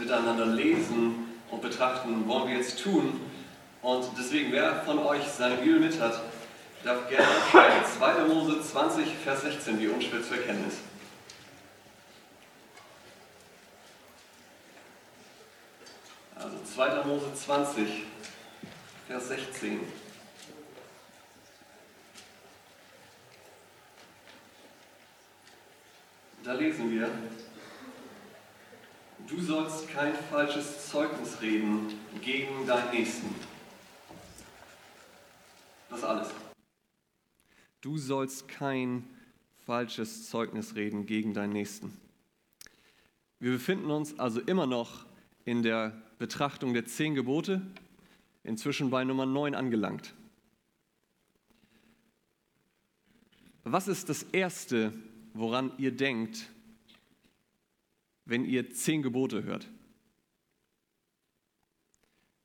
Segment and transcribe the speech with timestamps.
[0.00, 3.20] miteinander lesen und betrachten, wollen wir jetzt tun.
[3.82, 6.20] Und deswegen, wer von euch seine Bibel mit hat,
[6.84, 7.84] darf gerne aufschreiben.
[7.98, 8.24] 2.
[8.24, 10.78] Mose 20, Vers 16, wie unschwer zu erkennen ist.
[16.36, 17.04] Also 2.
[17.04, 18.04] Mose 20,
[19.08, 19.80] Vers 16.
[26.44, 27.10] Da lesen wir,
[29.28, 31.92] du sollst kein falsches Zeugnis reden
[32.22, 33.34] gegen deinen Nächsten.
[35.90, 36.28] Das alles.
[37.80, 39.04] Du sollst kein
[39.64, 41.96] falsches Zeugnis reden gegen deinen Nächsten.
[43.38, 45.06] Wir befinden uns also immer noch
[45.44, 47.62] in der Betrachtung der zehn Gebote,
[48.42, 50.14] inzwischen bei Nummer 9 angelangt.
[53.62, 54.92] Was ist das Erste,
[55.34, 56.50] woran ihr denkt,
[58.28, 59.66] wenn ihr zehn Gebote hört?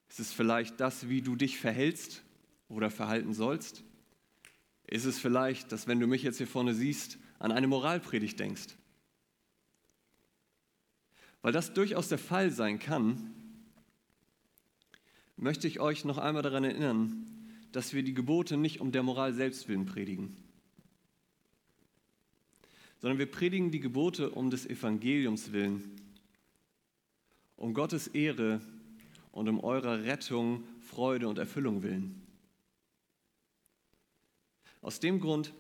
[0.10, 2.24] Ist es vielleicht das, wie du dich verhältst
[2.70, 3.84] oder verhalten sollst?
[4.88, 8.78] Ist es vielleicht, dass wenn du mich jetzt hier vorne siehst, an eine Moralpredigt denkst?
[11.42, 13.34] Weil das durchaus der Fall sein kann,
[15.36, 17.28] möchte ich euch noch einmal daran erinnern,
[17.74, 20.43] dass wir die Gebote nicht um der Moral selbst willen predigen
[23.04, 25.84] sondern wir predigen die Gebote um des Evangeliums willen,
[27.58, 28.62] um Gottes Ehre
[29.34, 32.22] und um eurer Rettung, Freude und Erfüllung willen.
[34.82, 35.52] Aus dem Grund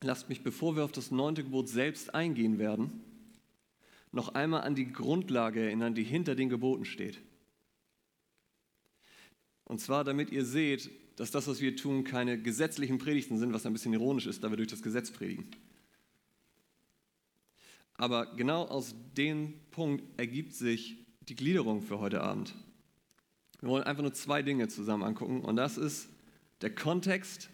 [0.00, 3.02] lasst mich, bevor wir auf das neunte Gebot selbst eingehen werden,
[4.10, 7.18] noch einmal an die Grundlage erinnern, die hinter den Geboten steht.
[9.64, 13.66] Und zwar, damit ihr seht, dass das, was wir tun, keine gesetzlichen Predigten sind, was
[13.66, 15.50] ein bisschen ironisch ist, da wir durch das Gesetz predigen.
[17.98, 22.54] Aber genau aus dem Punkt ergibt sich die Gliederung für heute Abend.
[23.60, 26.08] Wir wollen einfach nur zwei Dinge zusammen angucken und das ist
[26.62, 27.50] der Kontext,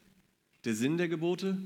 [0.67, 1.57] der Sinn der Gebote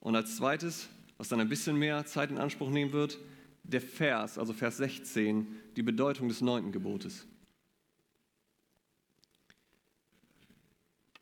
[0.00, 0.88] und als zweites,
[1.18, 3.18] was dann ein bisschen mehr Zeit in Anspruch nehmen wird,
[3.64, 5.46] der Vers, also Vers 16,
[5.76, 7.26] die Bedeutung des neunten Gebotes.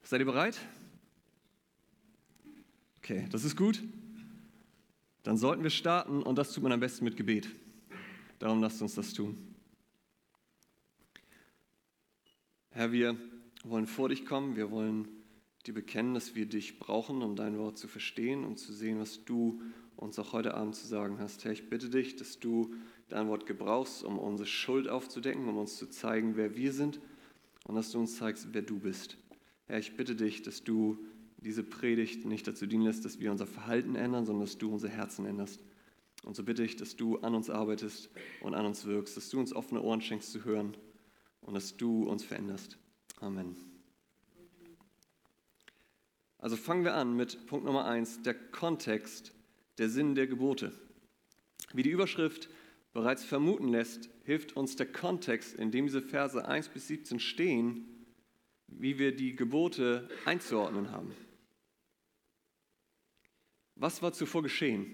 [0.04, 0.60] Seid ihr bereit?
[2.98, 3.82] Okay, das ist gut
[5.28, 7.50] dann sollten wir starten und das tut man am besten mit Gebet.
[8.38, 9.36] Darum lasst uns das tun.
[12.70, 13.14] Herr, wir
[13.62, 15.06] wollen vor dich kommen, wir wollen
[15.66, 19.26] dir bekennen, dass wir dich brauchen, um dein Wort zu verstehen und zu sehen, was
[19.26, 19.60] du
[19.96, 21.44] uns auch heute Abend zu sagen hast.
[21.44, 22.72] Herr, ich bitte dich, dass du
[23.10, 27.00] dein Wort gebrauchst, um unsere Schuld aufzudecken, um uns zu zeigen, wer wir sind
[27.64, 29.18] und dass du uns zeigst, wer du bist.
[29.66, 31.04] Herr, ich bitte dich, dass du
[31.38, 34.88] diese Predigt nicht dazu dienen lässt, dass wir unser Verhalten ändern, sondern dass du unser
[34.88, 35.62] Herzen änderst.
[36.24, 38.10] Und so bitte ich, dass du an uns arbeitest
[38.40, 40.76] und an uns wirkst, dass du uns offene Ohren schenkst zu hören
[41.40, 42.76] und dass du uns veränderst.
[43.20, 43.56] Amen.
[46.38, 49.32] Also fangen wir an mit Punkt Nummer eins, der Kontext,
[49.78, 50.72] der Sinn der Gebote.
[51.72, 52.48] Wie die Überschrift
[52.92, 57.86] bereits vermuten lässt, hilft uns der Kontext, in dem diese Verse 1 bis 17 stehen,
[58.66, 61.12] wie wir die Gebote einzuordnen haben.
[63.80, 64.92] Was war zuvor geschehen?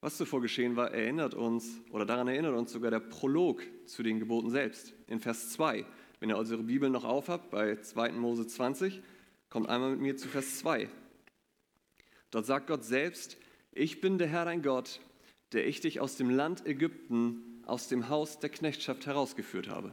[0.00, 4.20] Was zuvor geschehen war, erinnert uns, oder daran erinnert uns sogar der Prolog zu den
[4.20, 4.94] Geboten selbst.
[5.08, 5.84] In Vers 2,
[6.20, 8.12] wenn ihr eure Bibel noch aufhabt, bei 2.
[8.12, 9.02] Mose 20,
[9.50, 10.88] kommt einmal mit mir zu Vers 2.
[12.30, 13.36] Dort sagt Gott selbst,
[13.72, 15.00] ich bin der Herr dein Gott,
[15.52, 19.92] der ich dich aus dem Land Ägypten, aus dem Haus der Knechtschaft herausgeführt habe.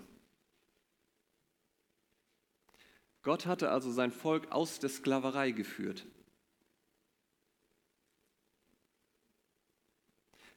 [3.28, 6.06] Gott hatte also sein Volk aus der Sklaverei geführt.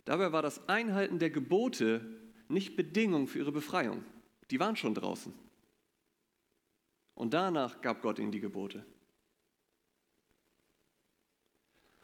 [0.04, 2.06] Dabei war das Einhalten der Gebote
[2.46, 4.04] nicht Bedingung für ihre Befreiung.
[4.52, 5.34] Die waren schon draußen.
[7.16, 8.86] Und danach gab Gott ihnen die Gebote.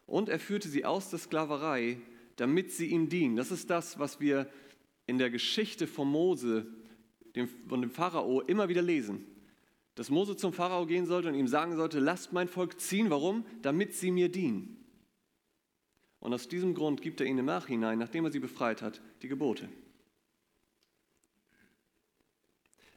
[0.05, 2.01] Und er führte sie aus der Sklaverei,
[2.35, 3.37] damit sie ihm dienen.
[3.37, 4.51] Das ist das, was wir
[5.07, 6.67] in der Geschichte von Mose,
[7.69, 9.36] von dem Pharao, immer wieder lesen
[9.97, 13.11] dass Mose zum Pharao gehen sollte und ihm sagen sollte, lasst mein Volk ziehen.
[13.11, 13.45] Warum?
[13.63, 14.77] Damit sie mir dienen.
[16.21, 19.29] Und aus diesem Grund gibt er ihnen im Nachhinein, nachdem er sie befreit hat, die
[19.29, 19.69] Gebote.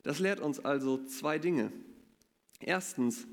[0.04, 1.72] Das lehrt uns also zwei Dinge.
[2.60, 3.28] Erstens,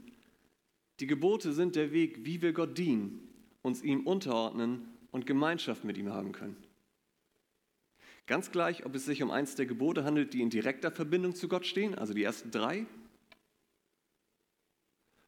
[1.00, 3.28] die Gebote sind der Weg, wie wir Gott dienen,
[3.62, 6.56] uns ihm unterordnen und Gemeinschaft mit ihm haben können.
[8.26, 11.48] Ganz gleich, ob es sich um eins der Gebote handelt, die in direkter Verbindung zu
[11.48, 12.86] Gott stehen, also die ersten drei,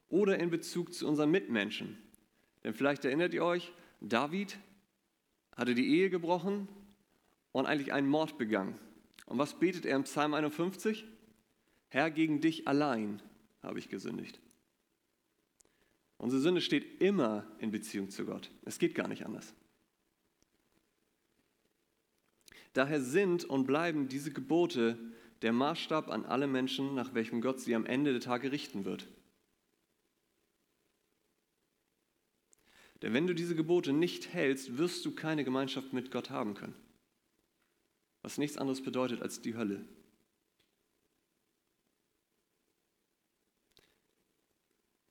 [0.09, 1.99] oder in Bezug zu unseren Mitmenschen.
[2.65, 4.59] Denn vielleicht erinnert ihr euch, David
[5.57, 6.69] hatte die Ehe gebrochen
[7.53, 8.79] und eigentlich einen Mord begangen.
[9.27, 11.05] Und was betet er im Psalm 51?
[11.89, 13.23] Herr, gegen dich allein
[13.63, 14.41] habe ich gesündigt.
[16.17, 18.51] Unsere Sünde steht immer in Beziehung zu Gott.
[18.65, 19.55] Es geht gar nicht anders.
[22.73, 24.99] Daher sind und bleiben diese Gebote
[25.43, 29.09] der Maßstab an alle Menschen, nach welchem Gott sie am Ende der Tage richten wird.
[33.03, 36.75] Denn wenn du diese Gebote nicht hältst, wirst du keine Gemeinschaft mit Gott haben können.
[38.23, 39.87] Was nichts anderes bedeutet als die Hölle.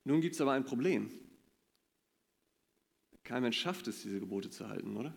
[0.03, 1.11] Nun gibt es aber ein Problem.
[3.23, 5.13] Kein Mensch schafft es, diese Gebote zu halten, oder?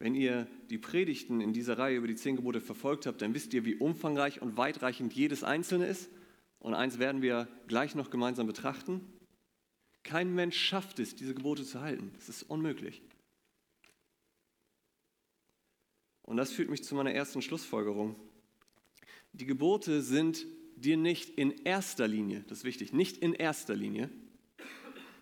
[0.00, 3.54] Wenn ihr die Predigten in dieser Reihe über die zehn Gebote verfolgt habt, dann wisst
[3.54, 6.10] ihr, wie umfangreich und weitreichend jedes einzelne ist.
[6.64, 9.02] Und eins werden wir gleich noch gemeinsam betrachten.
[10.02, 12.10] Kein Mensch schafft es, diese Gebote zu halten.
[12.16, 13.02] Es ist unmöglich.
[16.22, 18.16] Und das führt mich zu meiner ersten Schlussfolgerung.
[19.34, 24.08] Die Gebote sind dir nicht in erster Linie, das ist wichtig, nicht in erster Linie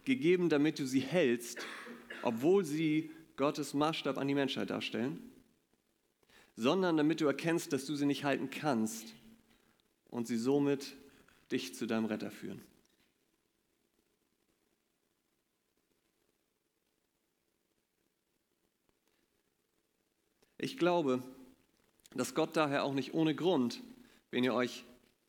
[0.05, 1.67] gegeben, damit du sie hältst,
[2.23, 5.19] obwohl sie Gottes Maßstab an die Menschheit darstellen,
[6.55, 9.17] sondern damit du erkennst, dass du sie nicht halten kannst
[10.09, 11.02] und sie somit
[11.53, 12.63] dich zu deinem Retter führen.
[20.59, 21.23] Ich glaube,
[22.15, 23.83] dass Gott daher auch nicht ohne Grund,
[24.31, 24.85] wenn ihr euch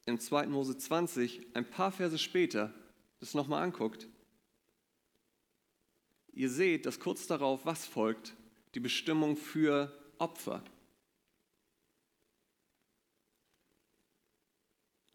[0.05, 0.47] in 2.
[0.47, 2.73] Mose 20 ein paar Verse später
[3.19, 4.07] das nochmal anguckt,
[6.33, 8.35] ihr seht, dass kurz darauf was folgt?
[8.75, 10.63] Die Bestimmung für Opfer.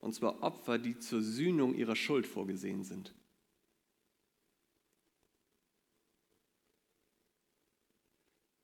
[0.08, 3.14] Und zwar Opfer, die zur Sühnung ihrer Schuld vorgesehen sind.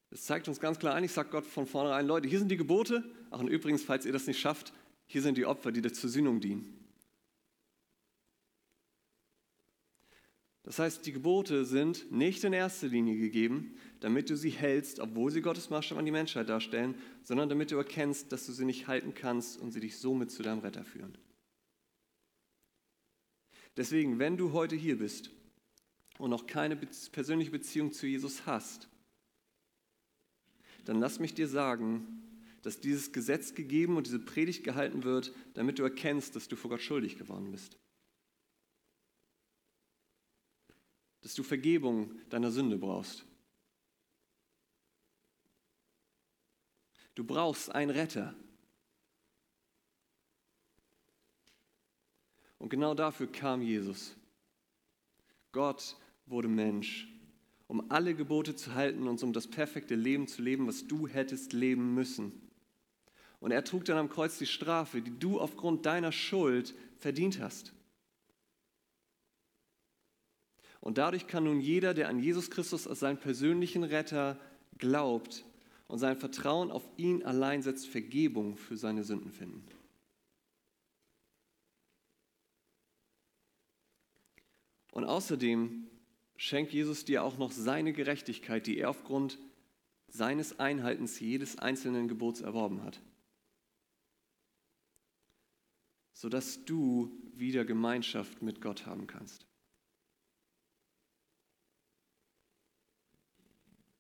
[0.09, 3.05] Das zeigt uns ganz klar, eigentlich sagt Gott von vornherein, Leute, hier sind die Gebote.
[3.31, 4.73] Ach, und übrigens, falls ihr das nicht schafft,
[5.05, 6.83] hier sind die Opfer, die dir zur Sühnung dienen.
[10.63, 15.31] Das heißt, die Gebote sind nicht in erster Linie gegeben, damit du sie hältst, obwohl
[15.31, 18.89] sie Gottes Maßstab an die Menschheit darstellen, sondern damit du erkennst, dass du sie nicht
[18.89, 21.19] halten kannst und sie dich somit zu deinem Retter führen.
[23.77, 25.31] Deswegen, wenn du heute hier bist
[26.19, 28.89] und noch keine persönliche Beziehung zu Jesus hast,
[30.85, 32.07] dann lass mich dir sagen,
[32.63, 36.71] dass dieses Gesetz gegeben und diese Predigt gehalten wird, damit du erkennst, dass du vor
[36.71, 37.77] Gott schuldig geworden bist.
[41.21, 43.25] Dass du Vergebung deiner Sünde brauchst.
[47.15, 48.35] Du brauchst einen Retter.
[52.65, 54.17] Und genau dafür kam Jesus.
[55.53, 57.07] Gott wurde Mensch,
[57.67, 61.53] um alle Gebote zu halten und um das perfekte Leben zu leben, was du hättest
[61.53, 62.33] leben müssen.
[63.39, 67.75] Und er trug dann am Kreuz die Strafe, die du aufgrund deiner Schuld verdient hast.
[70.81, 74.41] Und dadurch kann nun jeder, der an Jesus Christus als seinen persönlichen Retter
[74.79, 75.45] glaubt
[75.87, 79.63] und sein Vertrauen auf ihn allein setzt, Vergebung für seine Sünden finden.
[84.95, 85.87] Und außerdem
[86.37, 89.39] schenkt Jesus dir auch noch seine Gerechtigkeit, die er aufgrund
[90.09, 93.01] seines Einhaltens jedes einzelnen Gebots erworben hat
[96.15, 99.47] sodass du wieder Gemeinschaft mit Gott haben kannst.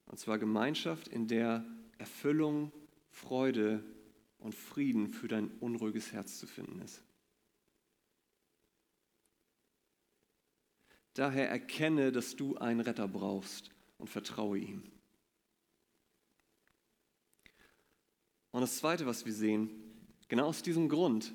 [0.07, 1.67] Und zwar Gemeinschaft, in der
[1.99, 2.73] Erfüllung,
[3.11, 3.85] Freude
[4.39, 7.03] und Frieden für dein unruhiges Herz zu finden ist.
[11.14, 14.83] Daher erkenne, dass du einen Retter brauchst und vertraue ihm.
[18.50, 19.71] Und das Zweite, was wir sehen,
[20.28, 21.33] genau aus diesem Grund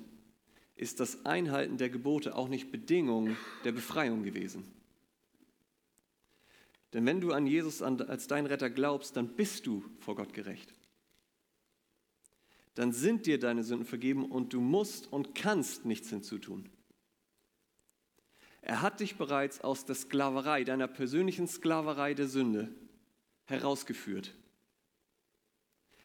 [0.74, 4.64] ist das Einhalten der Gebote auch nicht Bedingung der Befreiung gewesen.
[6.92, 10.74] Denn wenn du an Jesus als dein Retter glaubst, dann bist du vor Gott gerecht.
[12.74, 16.68] Dann sind dir deine Sünden vergeben und du musst und kannst nichts hinzutun.
[18.62, 22.68] Er hat dich bereits aus der Sklaverei, deiner persönlichen Sklaverei der Sünde,
[23.46, 24.34] herausgeführt.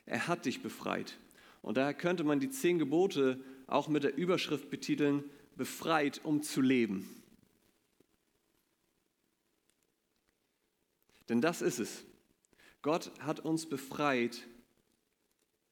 [0.06, 1.18] Er hat dich befreit.
[1.62, 5.24] Und daher könnte man die zehn Gebote auch mit der Überschrift betiteln,
[5.56, 7.10] befreit, um zu leben.
[11.28, 12.04] Denn das ist es.
[12.82, 14.44] Gott hat uns befreit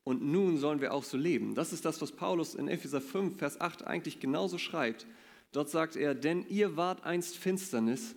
[0.04, 1.54] und nun sollen wir auch so leben.
[1.54, 5.06] Das ist das, was Paulus in Epheser 5, Vers 8 eigentlich genauso schreibt.
[5.54, 8.16] Dort sagt er, denn ihr wart einst Finsternis,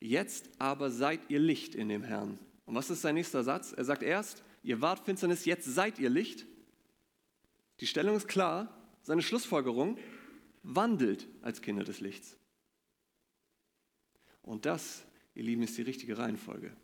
[0.00, 2.38] Jetzt aber seid ihr Licht in dem Herrn.
[2.66, 3.72] Und was ist sein nächster Satz?
[3.72, 6.46] Er sagt erst, ihr wart Finsternis, jetzt seid ihr Licht.
[7.80, 9.98] Die Stellung ist klar, seine Schlussfolgerung,
[10.62, 12.36] wandelt als Kinder des Lichts.
[14.42, 15.04] Und das,
[15.34, 16.76] ihr Lieben, ist die richtige Reihenfolge.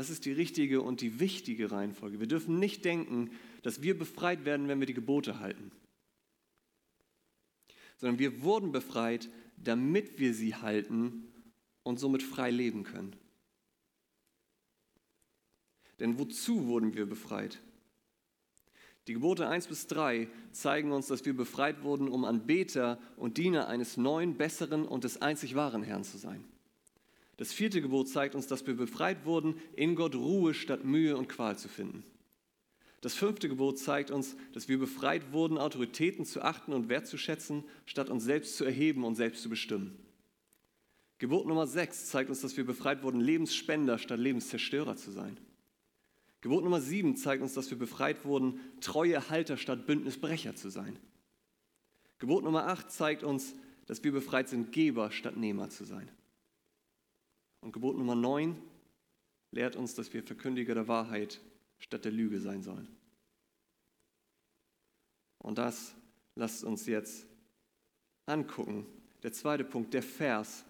[0.00, 2.20] Das ist die richtige und die wichtige Reihenfolge.
[2.20, 5.70] Wir dürfen nicht denken, dass wir befreit werden, wenn wir die Gebote halten,
[7.98, 9.28] sondern wir wurden befreit,
[9.58, 11.30] damit wir sie halten
[11.82, 13.14] und somit frei leben können.
[15.98, 17.60] Denn wozu wurden wir befreit?
[19.06, 23.68] Die Gebote 1 bis 3 zeigen uns, dass wir befreit wurden, um Anbeter und Diener
[23.68, 26.49] eines neuen, besseren und des einzig wahren Herrn zu sein.
[27.40, 31.26] Das vierte Gebot zeigt uns, dass wir befreit wurden, in Gott Ruhe statt Mühe und
[31.26, 32.04] Qual zu finden.
[33.00, 38.10] Das fünfte Gebot zeigt uns, dass wir befreit wurden, Autoritäten zu achten und wertzuschätzen, statt
[38.10, 39.98] uns selbst zu erheben und selbst zu bestimmen.
[41.16, 45.40] Gebot Nummer 6 zeigt uns, dass wir befreit wurden, Lebensspender statt Lebenszerstörer zu sein.
[46.42, 50.98] Gebot Nummer 7 zeigt uns, dass wir befreit wurden, treue Halter statt Bündnisbrecher zu sein.
[52.18, 53.54] Gebot Nummer 8 zeigt uns,
[53.86, 56.10] dass wir befreit sind, Geber statt Nehmer zu sein.
[57.60, 58.56] Und Gebot Nummer 9
[59.50, 61.40] lehrt uns, dass wir Verkündiger der Wahrheit
[61.78, 62.88] statt der Lüge sein sollen.
[65.38, 65.94] Und das
[66.34, 67.26] lasst uns jetzt
[68.26, 68.86] angucken.
[69.22, 70.64] Der zweite Punkt, der Vers,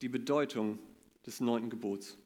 [0.00, 0.78] die Bedeutung
[1.26, 2.16] des neunten Gebots.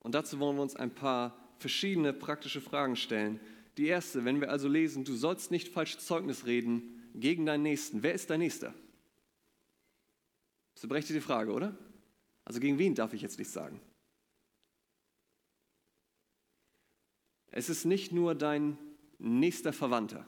[0.00, 3.40] Und dazu wollen wir uns ein paar verschiedene praktische Fragen stellen.
[3.76, 8.02] Die erste, wenn wir also lesen, du sollst nicht falsch Zeugnis reden gegen deinen Nächsten.
[8.02, 8.68] Wer ist dein Nächster?
[8.68, 8.76] Das
[10.76, 11.76] ist eine berechtigte Frage, oder?
[12.50, 13.80] Also gegen wen darf ich jetzt nichts sagen?
[17.52, 18.76] Es ist nicht nur dein
[19.18, 20.26] nächster Verwandter,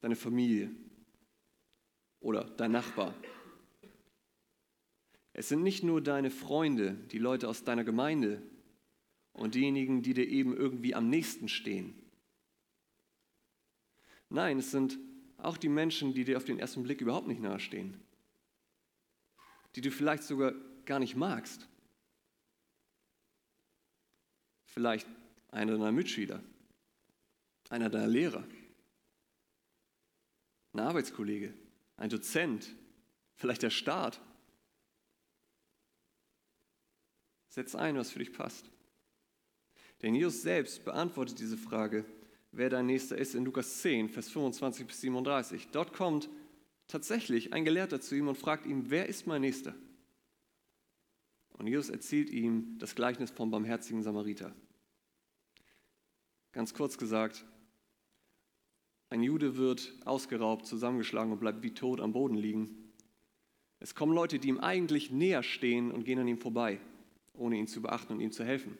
[0.00, 0.72] deine Familie
[2.18, 3.14] oder dein Nachbar
[5.38, 8.40] es sind nicht nur deine Freunde, die Leute aus deiner Gemeinde
[9.34, 11.94] und diejenigen, die dir eben irgendwie am nächsten stehen.
[14.30, 14.98] Nein, es sind
[15.36, 18.00] auch die Menschen, die dir auf den ersten Blick überhaupt nicht nahestehen,
[19.74, 20.54] die du vielleicht sogar
[20.86, 21.68] gar nicht magst.
[24.64, 25.06] Vielleicht
[25.50, 26.42] einer deiner Mitschüler,
[27.68, 28.44] einer deiner Lehrer,
[30.72, 31.54] ein Arbeitskollege,
[31.96, 32.74] ein Dozent,
[33.34, 34.20] vielleicht der Staat.
[37.48, 38.70] Setz ein, was für dich passt.
[40.02, 42.04] Denn Jesus selbst beantwortet diese Frage,
[42.52, 45.68] wer dein Nächster ist, in Lukas 10, Vers 25 bis 37.
[45.72, 46.28] Dort kommt
[46.86, 49.74] tatsächlich ein Gelehrter zu ihm und fragt ihn, wer ist mein Nächster?
[51.58, 54.54] Und Jesus erzählt ihm das Gleichnis vom barmherzigen Samariter.
[56.52, 57.44] Ganz kurz gesagt,
[59.10, 62.92] ein Jude wird ausgeraubt, zusammengeschlagen und bleibt wie tot am Boden liegen.
[63.78, 66.80] Es kommen Leute, die ihm eigentlich näher stehen und gehen an ihm vorbei
[67.38, 68.76] ohne ihn zu beachten und ihm zu helfen.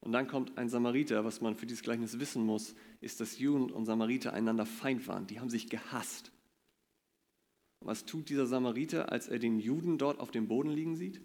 [0.00, 3.70] Und dann kommt ein Samariter, was man für dieses Gleichnis wissen muss, ist, dass Juden
[3.70, 5.26] und Samariter einander Feind waren.
[5.26, 6.30] Die haben sich gehasst.
[7.80, 11.20] Und was tut dieser Samariter, als er den Juden dort auf dem Boden liegen sieht?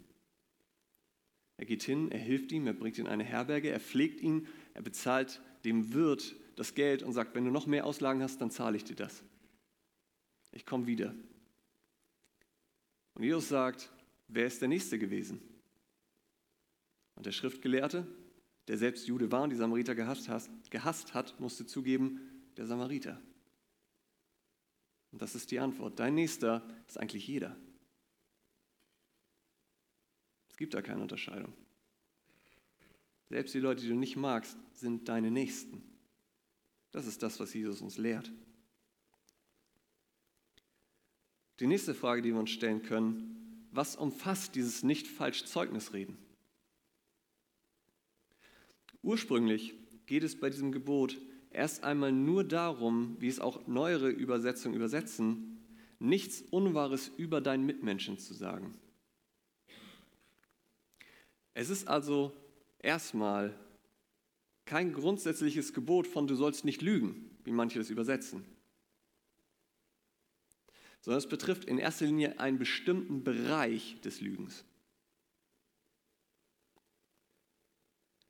[1.62, 4.48] Er geht hin, er hilft ihm, er bringt ihn in eine Herberge, er pflegt ihn,
[4.74, 8.50] er bezahlt dem Wirt das Geld und sagt, wenn du noch mehr Auslagen hast, dann
[8.50, 9.24] zahle ich dir das.
[10.52, 11.14] Ich komme wieder.
[13.14, 13.92] Und Jesus sagt,
[14.28, 15.40] wer ist der Nächste gewesen?
[17.14, 18.08] Und der Schriftgelehrte,
[18.68, 22.22] der selbst Jude war und die Samariter gehasst hat, gehasst hat, musste zugeben,
[22.58, 23.22] der Samariter.
[25.12, 26.00] Und das ist die Antwort.
[26.00, 27.56] Dein Nächster ist eigentlich jeder.
[30.62, 31.52] Gibt da keine Unterscheidung.
[33.30, 35.82] Selbst die Leute, die du nicht magst, sind deine Nächsten.
[36.92, 38.32] Das ist das, was Jesus uns lehrt.
[41.60, 46.20] Die nächste Frage, die wir uns stellen können, was umfasst dieses nicht falsch Zeugnisreden?
[49.02, 49.74] Ursprünglich
[50.06, 51.18] geht es bei diesem Gebot
[51.50, 55.60] erst einmal nur darum, wie es auch neuere Übersetzungen übersetzen,
[55.98, 58.80] nichts Unwahres über deinen Mitmenschen zu sagen.
[61.54, 62.34] Es ist also
[62.80, 63.54] erstmal
[64.66, 68.46] kein grundsätzliches Gebot von du sollst nicht lügen, wie manche das übersetzen,
[71.02, 74.64] sondern es betrifft in erster Linie einen bestimmten Bereich des Lügens.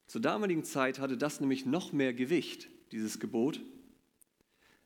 [0.08, 3.62] Zur damaligen Zeit hatte das nämlich noch mehr Gewicht, dieses Gebot,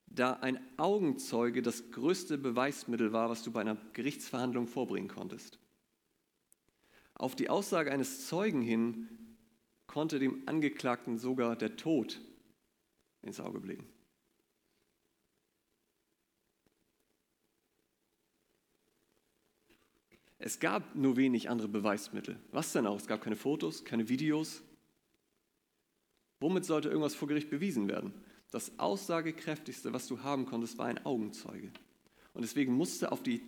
[0.06, 5.58] da ein Augenzeuge das größte Beweismittel war, was du bei einer Gerichtsverhandlung vorbringen konntest.
[7.15, 9.10] Auf die Aussage eines Zeugen hin
[9.88, 12.22] konnte dem Angeklagten sogar der Tod
[13.22, 13.88] ins Auge blicken.
[20.38, 22.38] Es gab nur wenig andere Beweismittel.
[22.51, 22.98] Was denn auch?
[22.98, 24.62] Es gab keine Fotos, keine Videos.
[26.39, 28.13] Womit sollte irgendwas vor Gericht bewiesen werden?
[28.51, 31.72] Das aussagekräftigste, was du haben konntest, war ein Augenzeuge.
[32.34, 33.41] Und deswegen musste auf die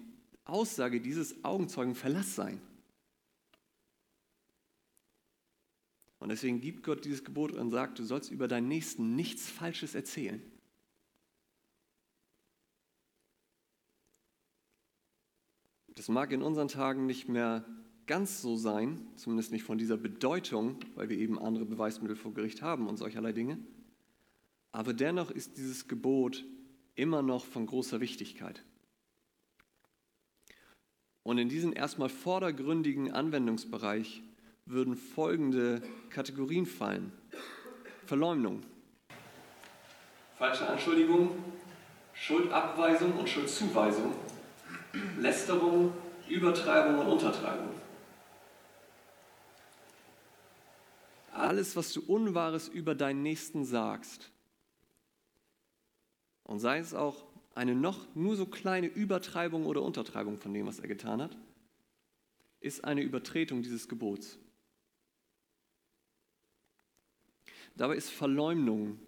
[0.45, 2.61] Aussage dieses Augenzeugen Verlass sein.
[6.19, 9.93] Und deswegen gibt Gott dieses Gebot und sagt, du sollst über deinen Nächsten nichts Falsches
[9.93, 10.41] erzählen.
[15.95, 17.65] Das mag in unseren Tagen nicht mehr
[18.05, 22.61] ganz so sein, zumindest nicht von dieser Bedeutung, weil wir eben andere Beweismittel vor Gericht
[22.61, 23.59] haben und solcherlei Dinge.
[24.71, 26.45] Aber dennoch ist dieses Gebot
[26.95, 28.63] immer noch von großer Wichtigkeit.
[31.23, 34.23] Und in diesen erstmal vordergründigen Anwendungsbereich
[34.67, 37.11] würden folgende Kategorien fallen.
[38.05, 38.63] Verleumdung,
[40.37, 41.31] falsche Anschuldigung,
[42.13, 44.13] Schuldabweisung und Schuldzuweisung,
[45.19, 45.93] Lästerung,
[46.29, 47.69] Übertreibung und Untertreibung.
[51.33, 54.31] Alles, was du Unwahres über deinen Nächsten sagst,
[56.43, 60.79] und sei es auch eine noch nur so kleine Übertreibung oder Untertreibung von dem, was
[60.79, 61.37] er getan hat,
[62.61, 64.39] ist eine Übertretung dieses Gebots.
[67.77, 68.99] Dabei ist Verleumdung,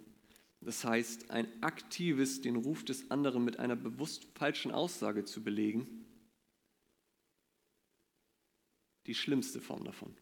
[0.61, 6.05] das heißt ein aktives, den Ruf des anderen mit einer bewusst falschen Aussage zu belegen,
[9.07, 10.15] die schlimmste Form davon.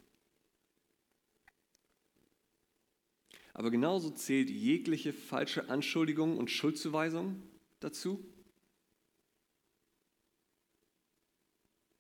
[3.54, 7.44] Aber genauso zählt jegliche falsche Anschuldigung und Schuldzuweisung
[7.82, 8.24] dazu.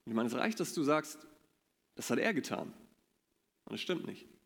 [0.05, 1.27] Ich meine, es reicht, dass du sagst,
[1.95, 2.73] das hat er getan.
[3.65, 4.36] Und es stimmt nicht.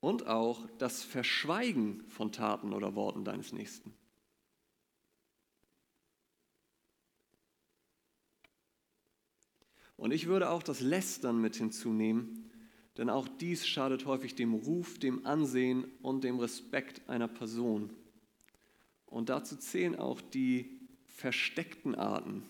[0.00, 3.94] Und auch das Verschweigen von Taten oder Worten deines Nächsten.
[10.00, 12.50] Und ich würde auch das Lästern mit hinzunehmen,
[12.96, 17.94] denn auch dies schadet häufig dem Ruf, dem Ansehen und dem Respekt einer Person.
[19.04, 22.48] Und dazu zählen auch die versteckten Arten,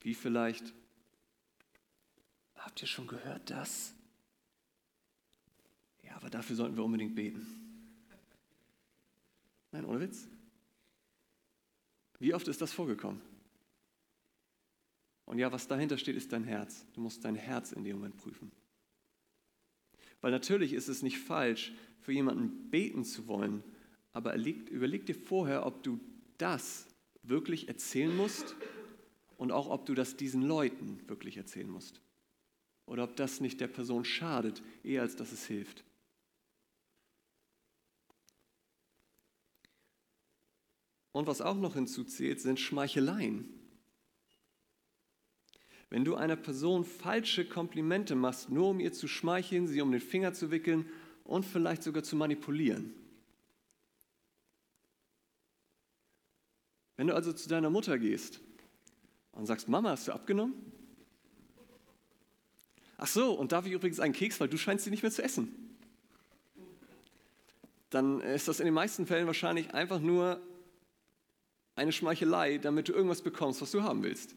[0.00, 0.72] wie vielleicht,
[2.64, 3.94] habt ihr schon gehört das?
[6.02, 7.46] Ja, aber dafür sollten wir unbedingt beten.
[9.70, 10.28] Nein, ohne Witz.
[12.18, 13.20] Wie oft ist das vorgekommen?
[15.24, 16.84] Und ja, was dahinter steht, ist dein Herz.
[16.92, 18.52] Du musst dein Herz in dem Moment prüfen.
[20.20, 23.64] Weil natürlich ist es nicht falsch, für jemanden beten zu wollen,
[24.12, 25.98] aber überleg dir vorher, ob du
[26.36, 26.86] das
[27.22, 28.56] wirklich erzählen musst
[29.36, 32.01] und auch ob du das diesen Leuten wirklich erzählen musst.
[32.86, 35.84] Oder ob das nicht der Person schadet, eher als dass es hilft.
[41.12, 43.44] Und was auch noch hinzuzählt, sind Schmeicheleien.
[45.90, 50.00] Wenn du einer Person falsche Komplimente machst, nur um ihr zu schmeicheln, sie um den
[50.00, 50.88] Finger zu wickeln
[51.24, 52.94] und vielleicht sogar zu manipulieren.
[56.96, 58.40] Wenn du also zu deiner Mutter gehst
[59.32, 60.54] und sagst, Mama, hast du abgenommen?
[63.04, 65.24] Ach so, und darf ich übrigens einen Keks, weil du scheinst sie nicht mehr zu
[65.24, 65.76] essen.
[67.90, 70.40] Dann ist das in den meisten Fällen wahrscheinlich einfach nur
[71.74, 74.36] eine Schmeichelei, damit du irgendwas bekommst, was du haben willst.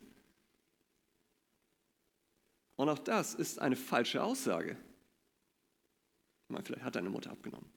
[2.76, 4.76] Und auch das ist eine falsche Aussage.
[6.48, 7.70] Meine, vielleicht hat deine Mutter abgenommen.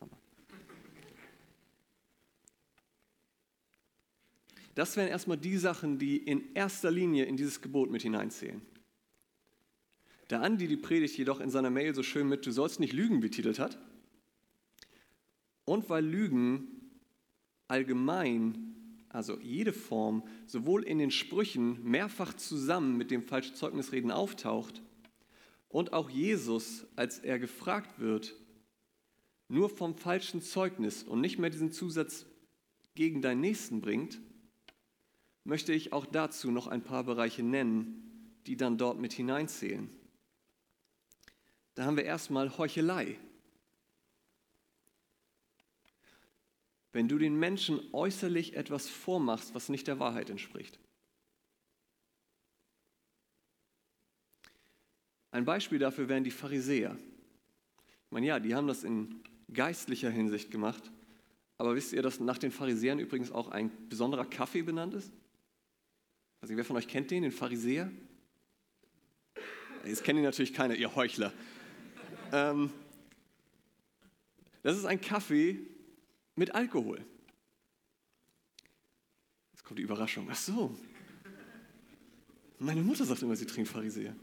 [4.75, 8.63] Das wären erstmal die Sachen, die in erster Linie in dieses Gebot mit hineinzählen.
[10.31, 13.21] Der Andi die Predigt jedoch in seiner Mail so schön mit Du sollst nicht lügen
[13.21, 13.79] betitelt hat.
[15.65, 16.69] Und weil Lügen
[17.67, 18.75] allgemein,
[19.09, 24.83] also jede Form, sowohl in den Sprüchen mehrfach zusammen mit dem Falschzeugnisreden auftaucht,
[25.71, 28.35] und auch Jesus, als er gefragt wird,
[29.49, 32.27] nur vom falschen Zeugnis und nicht mehr diesen Zusatz
[32.95, 34.21] gegen deinen Nächsten bringt,
[35.45, 39.91] möchte ich auch dazu noch ein paar Bereiche nennen, die dann dort mit hineinzählen.
[41.79, 43.17] Da haben wir erstmal Heuchelei.
[46.91, 50.77] Wenn du den Menschen äußerlich etwas vormachst, was nicht der Wahrheit entspricht.
[55.31, 56.97] Ein Beispiel dafür wären die Pharisäer.
[56.97, 60.91] Ich meine, ja, die haben das in geistlicher Hinsicht gemacht.
[61.59, 65.13] Aber wisst ihr, dass nach den Pharisäern übrigens auch ein besonderer Kaffee benannt ist?
[66.41, 67.89] Also wer von euch kennt den, den Pharisäer?
[69.85, 71.33] Jetzt kennen ihn natürlich keiner, ihr Heuchler.
[72.33, 72.71] Ähm,
[74.63, 75.59] das ist ein Kaffee
[76.37, 77.05] mit Alkohol.
[79.69, 80.27] Kommt die Überraschung.
[80.31, 80.75] Ach so.
[82.59, 84.17] Meine Mutter sagt immer, sie trinkt Pharisäer.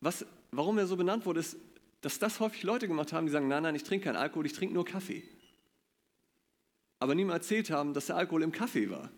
[0.00, 1.56] Was, warum er so benannt wurde, ist,
[2.02, 4.52] dass das häufig Leute gemacht haben, die sagen, nein, nein, ich trinke keinen Alkohol, ich
[4.52, 5.22] trinke nur Kaffee.
[6.98, 9.10] Aber nie mal erzählt haben, dass der Alkohol im Kaffee war.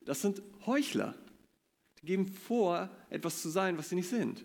[0.00, 1.14] Das sind Heuchler.
[2.02, 4.44] Die geben vor, etwas zu sein, was sie nicht sind.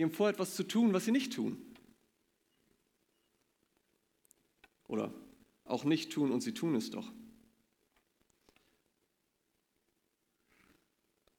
[0.00, 1.62] Die geben vor, etwas zu tun, was sie nicht tun.
[4.88, 5.12] Oder
[5.66, 7.12] auch nicht tun und sie tun es doch.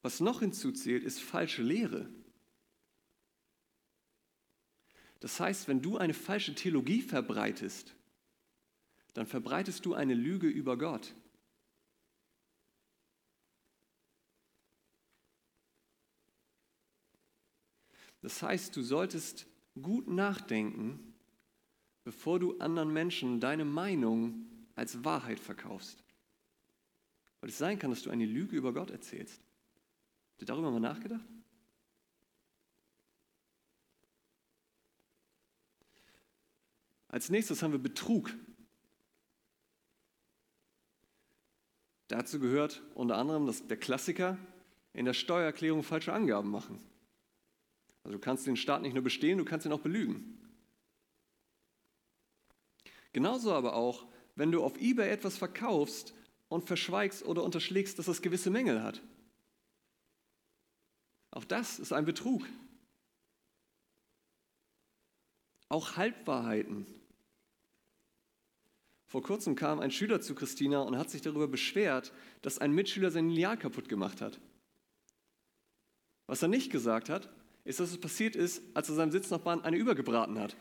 [0.03, 2.07] Was noch hinzuzählt, ist falsche Lehre.
[5.21, 7.95] Das heißt, wenn du eine falsche Theologie verbreitest,
[9.15, 11.15] dann verbreitest du eine Lüge über Gott.
[18.21, 19.47] Das heißt, du solltest
[19.81, 21.13] gut nachdenken,
[22.03, 26.03] bevor du anderen Menschen deine Meinung als Wahrheit verkaufst.
[27.39, 29.41] Weil es sein kann, dass du eine Lüge über Gott erzählst.
[30.31, 31.25] Habt ihr darüber mal nachgedacht?
[37.07, 38.33] Als nächstes haben wir Betrug.
[42.07, 44.37] Dazu gehört unter anderem das, der Klassiker,
[44.93, 46.79] in der Steuererklärung falsche Angaben machen.
[48.03, 50.37] Also du kannst den Staat nicht nur bestehen, du kannst ihn auch belügen.
[53.13, 56.13] Genauso aber auch, wenn du auf eBay etwas verkaufst
[56.47, 59.01] und verschweigst oder unterschlägst, dass es gewisse Mängel hat.
[61.31, 62.45] Auch das ist ein Betrug.
[65.69, 66.85] Auch Halbwahrheiten.
[69.05, 73.11] Vor kurzem kam ein Schüler zu Christina und hat sich darüber beschwert, dass ein Mitschüler
[73.11, 74.39] sein Lineal kaputt gemacht hat.
[76.27, 77.29] Was er nicht gesagt hat,
[77.63, 80.55] ist, dass es passiert ist, als er seinem Sitznachbarn eine übergebraten hat.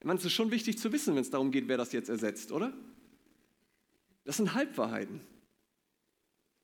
[0.00, 2.08] Ich meine, es ist schon wichtig zu wissen, wenn es darum geht, wer das jetzt
[2.08, 2.72] ersetzt, oder?
[4.24, 5.20] Das sind Halbwahrheiten.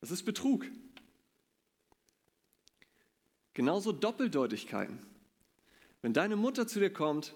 [0.00, 0.66] Das ist Betrug.
[3.54, 4.98] Genauso Doppeldeutigkeiten.
[6.02, 7.34] Wenn deine Mutter zu dir kommt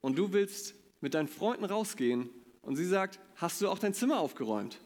[0.00, 2.30] und du willst mit deinen Freunden rausgehen
[2.62, 4.80] und sie sagt, hast du auch dein Zimmer aufgeräumt?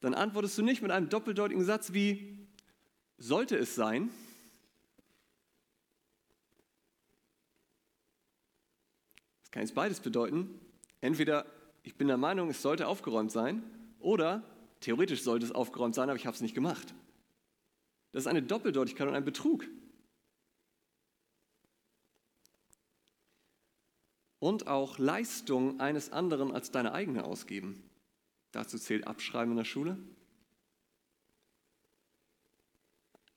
[0.00, 2.46] Dann antwortest du nicht mit einem doppeldeutigen Satz wie,
[3.20, 4.10] sollte es sein?
[9.42, 10.58] Das kann jetzt beides bedeuten.
[11.00, 11.46] Entweder
[11.82, 13.62] ich bin der Meinung, es sollte aufgeräumt sein,
[14.00, 14.42] oder
[14.80, 16.94] theoretisch sollte es aufgeräumt sein, aber ich habe es nicht gemacht.
[18.12, 19.66] Das ist eine Doppeldeutigkeit und ein Betrug.
[24.38, 27.82] Und auch Leistung eines anderen als deine eigene ausgeben.
[28.52, 29.98] Dazu zählt Abschreiben in der Schule.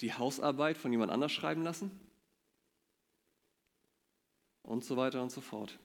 [0.03, 1.89] Die Hausarbeit von jemand anders schreiben lassen.
[4.61, 5.79] Und so weiter und so fort.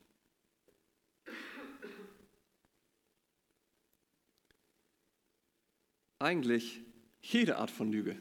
[6.18, 6.82] Eigentlich
[7.22, 8.20] jede Art von Lüge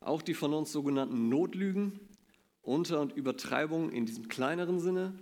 [0.00, 2.00] auch die von uns sogenannten Notlügen,
[2.62, 5.18] Unter- und Übertreibungen in diesem kleineren Sinne,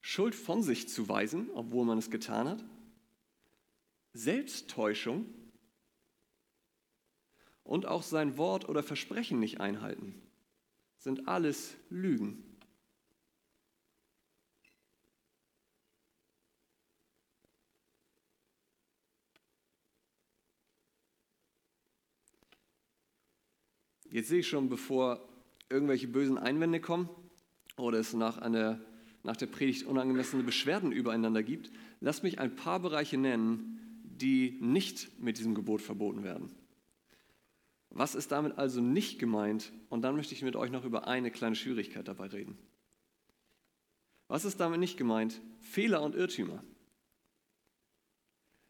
[0.00, 2.64] Schuld von sich zu weisen, obwohl man es getan hat,
[4.12, 5.26] Selbsttäuschung
[7.64, 10.14] und auch sein Wort oder Versprechen nicht einhalten,
[10.98, 12.44] sind alles Lügen.
[24.12, 25.26] Jetzt sehe ich schon, bevor
[25.70, 27.08] irgendwelche bösen Einwände kommen
[27.78, 28.78] oder es nach, einer,
[29.22, 35.18] nach der Predigt unangemessene Beschwerden übereinander gibt, lasst mich ein paar Bereiche nennen, die nicht
[35.18, 36.50] mit diesem Gebot verboten werden.
[37.94, 39.70] Was ist damit also nicht gemeint?
[39.90, 42.58] Und dann möchte ich mit euch noch über eine kleine Schwierigkeit dabei reden.
[44.28, 45.40] Was ist damit nicht gemeint?
[45.60, 46.64] Fehler und Irrtümer.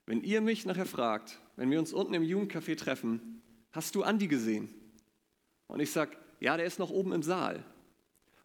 [0.06, 4.26] Wenn ihr mich nachher fragt, wenn wir uns unten im Jugendcafé treffen, hast du Andi
[4.26, 4.68] gesehen?
[5.68, 7.64] Und ich sage, ja, der ist noch oben im Saal.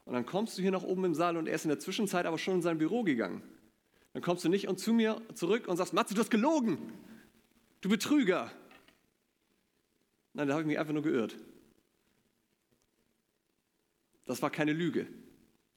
[0.05, 2.27] Und dann kommst du hier noch oben im Saal und er ist in der Zwischenzeit
[2.27, 3.41] aber schon in sein Büro gegangen.
[4.13, 6.77] Dann kommst du nicht und zu mir zurück und sagst, Matze, du hast gelogen.
[7.81, 8.51] Du Betrüger.
[10.37, 11.35] Nein, da habe ich mich einfach nur geirrt.
[14.25, 15.07] Das war keine Lüge.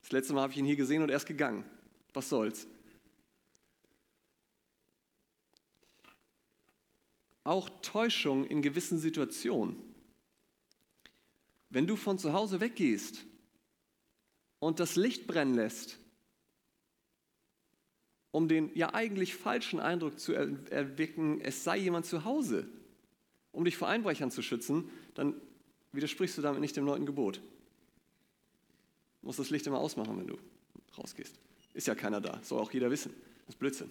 [0.03, 1.65] Das letzte Mal habe ich ihn hier gesehen und er ist gegangen.
[2.13, 2.67] Was soll's?
[7.43, 9.83] Auch Täuschung in gewissen Situationen.
[11.71, 13.25] Wenn du von zu Hause weggehst
[14.59, 15.99] und das Licht brennen lässt,
[18.31, 22.69] um den ja eigentlich falschen Eindruck zu erwecken, es sei jemand zu Hause,
[23.53, 25.35] um dich vor Einbrechern zu schützen, dann
[25.93, 27.41] widersprichst du damit nicht dem neunten Gebot.
[29.21, 30.39] Du musst das Licht immer ausmachen, wenn du
[30.97, 31.35] rausgehst.
[31.75, 33.13] Ist ja keiner da, soll auch jeder wissen.
[33.47, 33.91] Das ist Blödsinn.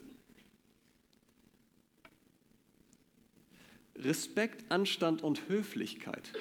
[3.96, 6.32] Respekt, Anstand und Höflichkeit.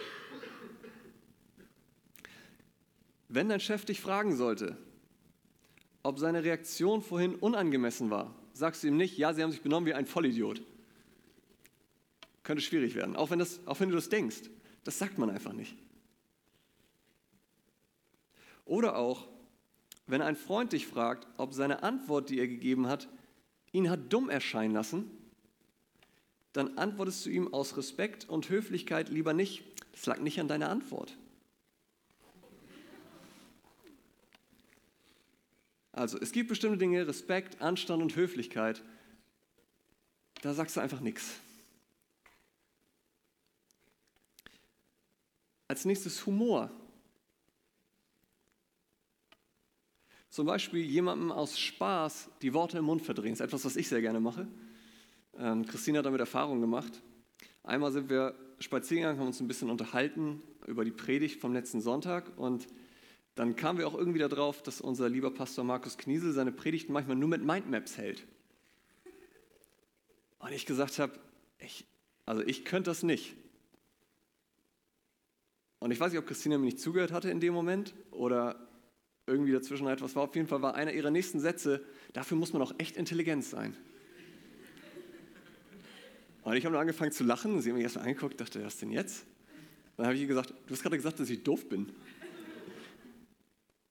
[3.28, 4.76] Wenn dein Chef dich fragen sollte,
[6.02, 9.86] ob seine Reaktion vorhin unangemessen war, sagst du ihm nicht, ja, sie haben sich benommen
[9.86, 10.62] wie ein Vollidiot.
[12.48, 14.48] Könnte schwierig werden, auch wenn, das, auch wenn du das denkst.
[14.82, 15.76] Das sagt man einfach nicht.
[18.64, 19.28] Oder auch,
[20.06, 23.06] wenn ein Freund dich fragt, ob seine Antwort, die er gegeben hat,
[23.72, 25.10] ihn hat dumm erscheinen lassen,
[26.54, 30.70] dann antwortest du ihm aus Respekt und Höflichkeit lieber nicht, das lag nicht an deiner
[30.70, 31.18] Antwort.
[35.92, 38.82] Also, es gibt bestimmte Dinge, Respekt, Anstand und Höflichkeit,
[40.40, 41.40] da sagst du einfach nichts.
[45.68, 46.70] Als nächstes Humor.
[50.30, 53.32] Zum Beispiel jemandem aus Spaß die Worte im Mund verdrehen.
[53.32, 54.48] Das ist etwas, was ich sehr gerne mache.
[55.36, 57.02] Ähm, Christine hat damit Erfahrung gemacht.
[57.62, 61.80] Einmal sind wir spazieren gegangen, haben uns ein bisschen unterhalten über die Predigt vom letzten
[61.80, 62.66] Sonntag und
[63.34, 67.16] dann kamen wir auch irgendwie darauf, dass unser lieber Pastor Markus Kniesel seine Predigten manchmal
[67.16, 68.26] nur mit Mindmaps hält.
[70.40, 71.12] Und ich gesagt habe,
[71.58, 71.84] ich,
[72.26, 73.36] also ich könnte das nicht.
[75.80, 78.68] Und ich weiß nicht, ob Christine mir nicht zugehört hatte in dem Moment oder
[79.26, 80.24] irgendwie dazwischen etwas war.
[80.24, 83.76] Auf jeden Fall war einer ihrer nächsten Sätze, dafür muss man auch echt intelligent sein.
[86.42, 88.64] Und ich habe nur angefangen zu lachen und sie haben mich erst mal angeguckt, dachte,
[88.64, 89.26] was denn jetzt?
[89.96, 91.92] Dann habe ich ihr gesagt, du hast gerade gesagt, dass ich doof bin.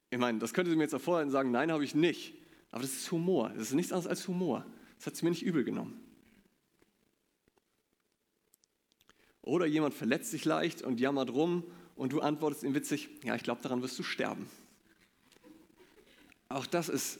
[0.10, 2.34] Ich meine, das könnte sie mir jetzt auch vorher sagen, nein, habe ich nicht.
[2.72, 3.52] Aber das ist Humor.
[3.56, 4.66] Das ist nichts anderes als Humor.
[4.98, 6.00] Das hat sie mir nicht übel genommen.
[9.48, 11.64] Oder jemand verletzt sich leicht und jammert rum
[11.96, 14.48] und du antwortest ihm witzig, ja, ich glaube, daran wirst du sterben.
[16.50, 17.20] Auch das ist,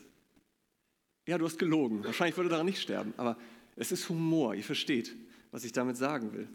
[1.26, 2.04] ja, du hast gelogen.
[2.04, 3.38] Wahrscheinlich würde daran nicht sterben, aber
[3.78, 4.56] es ist Humor.
[4.56, 5.16] Ihr versteht,
[5.52, 6.50] was ich damit sagen will.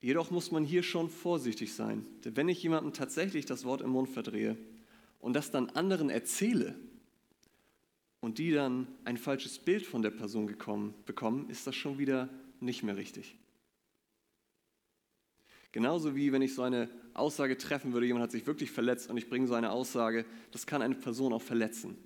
[0.00, 3.90] Jedoch muss man hier schon vorsichtig sein, denn wenn ich jemandem tatsächlich das Wort im
[3.90, 4.56] Mund verdrehe
[5.20, 6.74] und das dann anderen erzähle
[8.20, 12.28] und die dann ein falsches Bild von der Person gekommen, bekommen, ist das schon wieder
[12.58, 13.36] nicht mehr richtig.
[15.72, 19.16] Genauso wie wenn ich so eine Aussage treffen würde, jemand hat sich wirklich verletzt und
[19.16, 21.96] ich bringe so eine Aussage, das kann eine Person auch verletzen.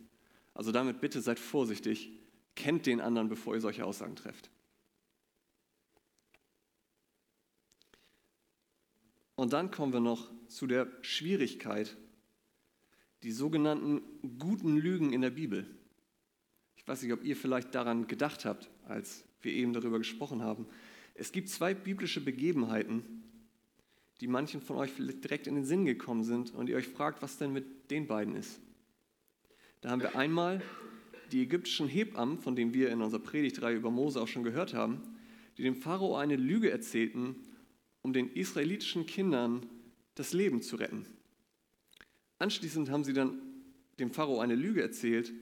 [0.55, 2.12] Also damit bitte seid vorsichtig,
[2.55, 4.50] kennt den anderen, bevor ihr solche Aussagen trefft.
[9.35, 11.96] Und dann kommen wir noch zu der Schwierigkeit,
[13.22, 14.00] die sogenannten
[14.38, 15.66] guten Lügen in der Bibel.
[16.76, 20.66] Ich weiß nicht, ob ihr vielleicht daran gedacht habt, als wir eben darüber gesprochen haben.
[21.14, 23.24] Es gibt zwei biblische Begebenheiten,
[24.20, 27.22] die manchen von euch vielleicht direkt in den Sinn gekommen sind und ihr euch fragt,
[27.22, 28.61] was denn mit den beiden ist.
[29.81, 30.62] Da haben wir einmal
[31.33, 35.02] die ägyptischen Hebammen, von denen wir in unserer Predigtreihe über Mose auch schon gehört haben,
[35.59, 37.37] die dem Pharao eine Lüge erzählten,
[38.02, 39.66] um den israelitischen Kindern
[40.14, 41.07] das Leben zu retten.
[42.38, 43.38] Anschließend haben sie dann
[43.98, 45.33] dem Pharao eine Lüge erzählt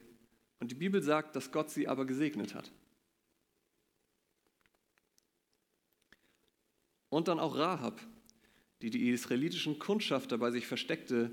[0.60, 2.72] und die Bibel sagt, dass Gott sie aber gesegnet hat.
[7.08, 8.00] Und dann auch Rahab,
[8.84, 11.32] die die israelitischen Kundschafter bei sich versteckte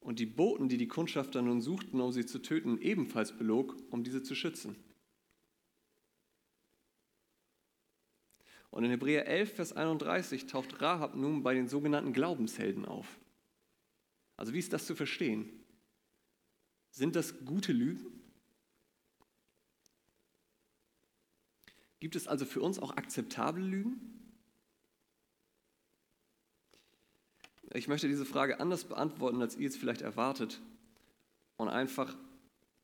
[0.00, 4.04] und die Boten, die die Kundschafter nun suchten, um sie zu töten, ebenfalls belog, um
[4.04, 4.74] diese zu schützen.
[8.70, 13.18] Und in Hebräer 11, Vers 31 taucht Rahab nun bei den sogenannten Glaubenshelden auf.
[14.38, 15.50] Also wie ist das zu verstehen?
[16.90, 18.06] Sind das gute Lügen?
[22.00, 24.17] Gibt es also für uns auch akzeptable Lügen?
[27.74, 30.60] Ich möchte diese Frage anders beantworten, als ihr es vielleicht erwartet
[31.56, 32.16] und einfach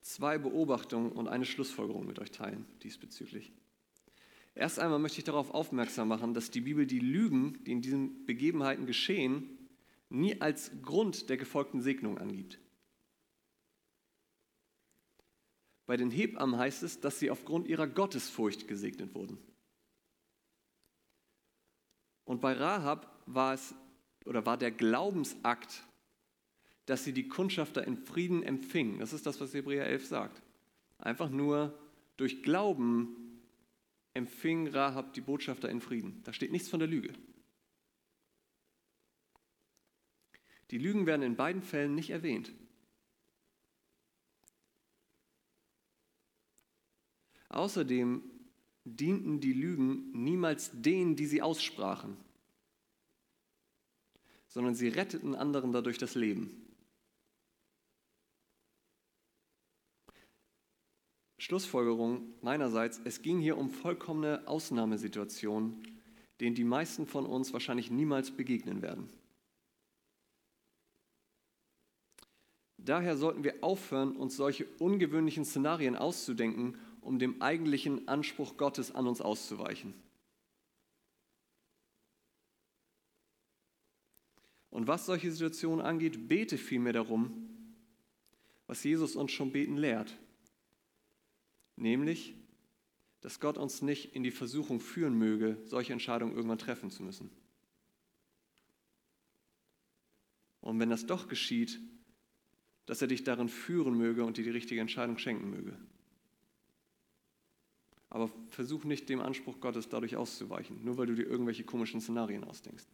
[0.03, 3.53] zwei Beobachtungen und eine Schlussfolgerung mit euch teilen diesbezüglich.
[4.55, 8.25] Erst einmal möchte ich darauf aufmerksam machen, dass die Bibel die Lügen, die in diesen
[8.27, 9.49] Begebenheiten geschehen,
[10.11, 12.61] nie als Grund der gefolgten Segnung angibt.
[15.87, 19.39] Bei den Hebammen heißt es, dass sie aufgrund ihrer Gottesfurcht gesegnet wurden.
[22.25, 23.75] Und bei Rahab war es
[24.25, 25.85] oder war der Glaubensakt,
[26.87, 28.99] dass sie die Kundschafter in Frieden empfingen.
[28.99, 30.43] Das ist das, was Hebräer 11 sagt.
[30.99, 31.79] Einfach nur
[32.17, 33.41] durch Glauben
[34.13, 36.23] empfing Rahab die Botschafter in Frieden.
[36.25, 37.13] Da steht nichts von der Lüge.
[40.71, 42.53] Die Lügen werden in beiden Fällen nicht erwähnt.
[47.49, 48.23] Außerdem
[48.85, 52.17] dienten die Lügen niemals denen, die sie aussprachen
[54.55, 56.65] sondern sie retteten anderen dadurch das Leben.
[61.39, 66.01] Schlussfolgerung meinerseits, es ging hier um vollkommene Ausnahmesituationen,
[66.41, 69.11] denen die meisten von uns wahrscheinlich niemals begegnen werden.
[72.79, 79.09] Daher sollten wir aufhören, uns solche ungewöhnlichen Szenarien auszudenken, um dem eigentlichen Anspruch Gottes an
[79.09, 79.95] uns auszuweichen.
[84.75, 87.49] Und was solche Situationen angeht, bete vielmehr darum,
[88.67, 90.19] was Jesus uns schon beten lehrt.
[91.77, 92.35] Nämlich,
[93.21, 97.31] dass Gott uns nicht in die Versuchung führen möge, solche Entscheidungen irgendwann treffen zu müssen.
[100.61, 101.79] Und wenn das doch geschieht,
[102.87, 105.79] dass er dich darin führen möge und dir die richtige Entscheidung schenken möge.
[108.11, 112.43] Aber versuch nicht dem Anspruch Gottes dadurch auszuweichen, nur weil du dir irgendwelche komischen Szenarien
[112.43, 112.89] ausdenkst.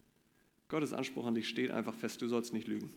[0.71, 2.93] Gottes Anspruch an dich steht einfach fest, du sollst nicht lügen.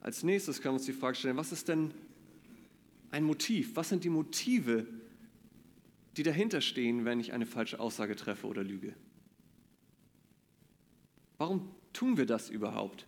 [0.00, 1.92] Als nächstes können wir uns die Frage stellen, was ist denn
[3.10, 3.76] ein Motiv?
[3.76, 4.86] Was sind die Motive,
[6.16, 8.94] die dahinter stehen, wenn ich eine falsche Aussage treffe oder lüge?
[11.36, 13.06] Warum tun wir das überhaupt?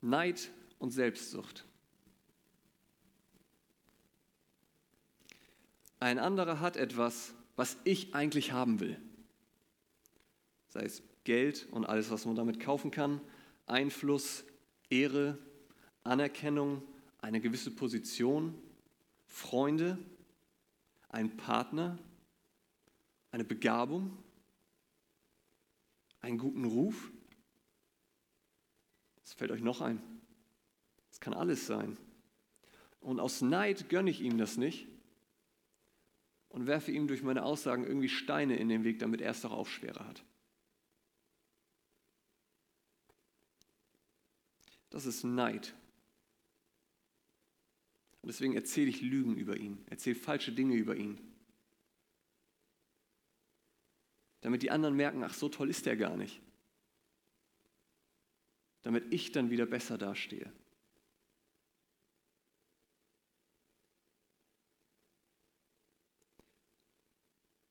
[0.00, 0.50] Neid
[0.80, 1.64] und Selbstsucht.
[6.06, 8.96] Ein anderer hat etwas, was ich eigentlich haben will.
[10.68, 13.20] Sei es Geld und alles, was man damit kaufen kann,
[13.66, 14.44] Einfluss,
[14.88, 15.36] Ehre,
[16.04, 16.80] Anerkennung,
[17.18, 18.54] eine gewisse Position,
[19.26, 19.98] Freunde,
[21.08, 21.98] ein Partner,
[23.32, 24.16] eine Begabung,
[26.20, 27.10] einen guten Ruf.
[29.24, 30.00] Was fällt euch noch ein?
[31.08, 31.98] Das kann alles sein.
[33.00, 34.86] Und aus Neid gönne ich ihm das nicht,
[36.48, 39.66] und werfe ihm durch meine Aussagen irgendwie Steine in den Weg, damit er es auch
[39.66, 40.24] schwerer hat.
[44.90, 45.74] Das ist Neid.
[48.22, 51.18] Und deswegen erzähle ich Lügen über ihn, erzähle falsche Dinge über ihn.
[54.40, 56.40] Damit die anderen merken, ach, so toll ist er gar nicht.
[58.82, 60.52] Damit ich dann wieder besser dastehe.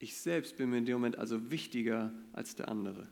[0.06, 3.12] Ich selbst bin mir in dem Moment also wichtiger als der andere.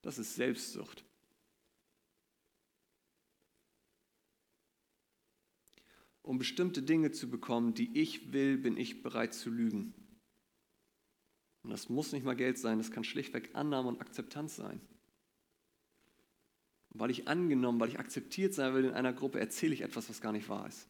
[0.00, 1.04] Das ist Selbstsucht.
[6.22, 9.92] Um bestimmte Dinge zu bekommen, die ich will, bin ich bereit zu lügen.
[11.64, 14.80] Und das muss nicht mal Geld sein, das kann schlichtweg Annahme und Akzeptanz sein.
[16.94, 20.22] weil ich angenommen, weil ich akzeptiert sein will in einer Gruppe, erzähle ich etwas, was
[20.22, 20.88] gar nicht wahr ist.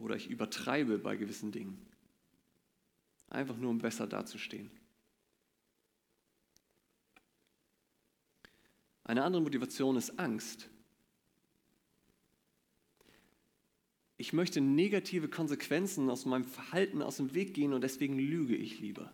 [0.00, 1.78] Oder ich übertreibe bei gewissen Dingen.
[3.28, 4.70] Einfach nur, um besser dazustehen.
[9.04, 10.68] Eine andere Motivation ist Angst.
[14.16, 18.78] Ich möchte negative Konsequenzen aus meinem Verhalten aus dem Weg gehen und deswegen lüge ich
[18.80, 19.12] lieber.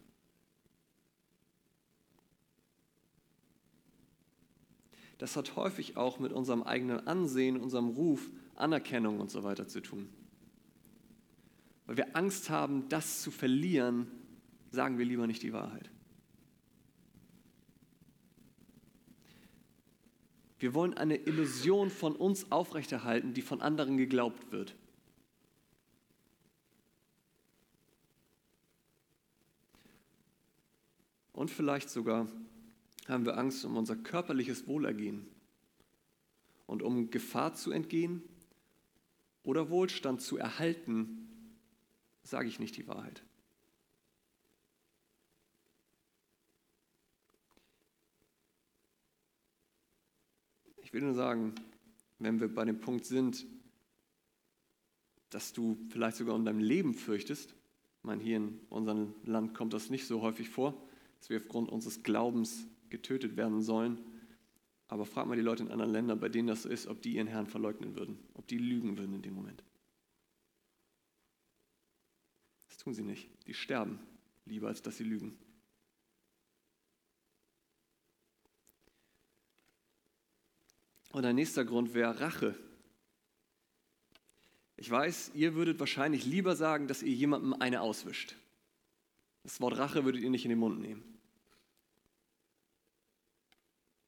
[5.19, 9.81] Das hat häufig auch mit unserem eigenen Ansehen, unserem Ruf, Anerkennung und so weiter zu
[9.81, 10.09] tun.
[11.87, 14.09] Weil wir Angst haben, das zu verlieren,
[14.71, 15.91] sagen wir lieber nicht die Wahrheit.
[20.59, 24.75] Wir wollen eine Illusion von uns aufrechterhalten, die von anderen geglaubt wird.
[31.33, 32.27] Und vielleicht sogar
[33.07, 35.27] haben wir Angst um unser körperliches Wohlergehen
[36.67, 38.23] und um Gefahr zu entgehen
[39.43, 41.29] oder Wohlstand zu erhalten,
[42.27, 43.23] sage ich nicht die Wahrheit.
[50.79, 51.55] Ich will nur sagen,
[52.19, 53.45] wenn wir bei dem Punkt sind,
[55.31, 59.73] dass du vielleicht sogar um dein Leben fürchtest, ich meine, hier in unserem Land kommt
[59.73, 60.81] das nicht so häufig vor,
[61.19, 63.99] dass wir aufgrund unseres Glaubens getötet werden sollen.
[64.87, 67.17] Aber frag mal die Leute in anderen Ländern, bei denen das so ist, ob die
[67.17, 69.66] ihren Herrn verleugnen würden, ob die lügen würden in dem Moment.
[72.87, 73.29] Tun sie nicht.
[73.49, 73.99] Die sterben
[74.45, 75.37] lieber, als dass sie lügen.
[81.11, 82.57] Und ein nächster Grund wäre Rache.
[84.77, 88.37] Ich weiß, ihr würdet wahrscheinlich lieber sagen, dass ihr jemandem eine auswischt.
[89.43, 91.03] Das Wort Rache würdet ihr nicht in den Mund nehmen.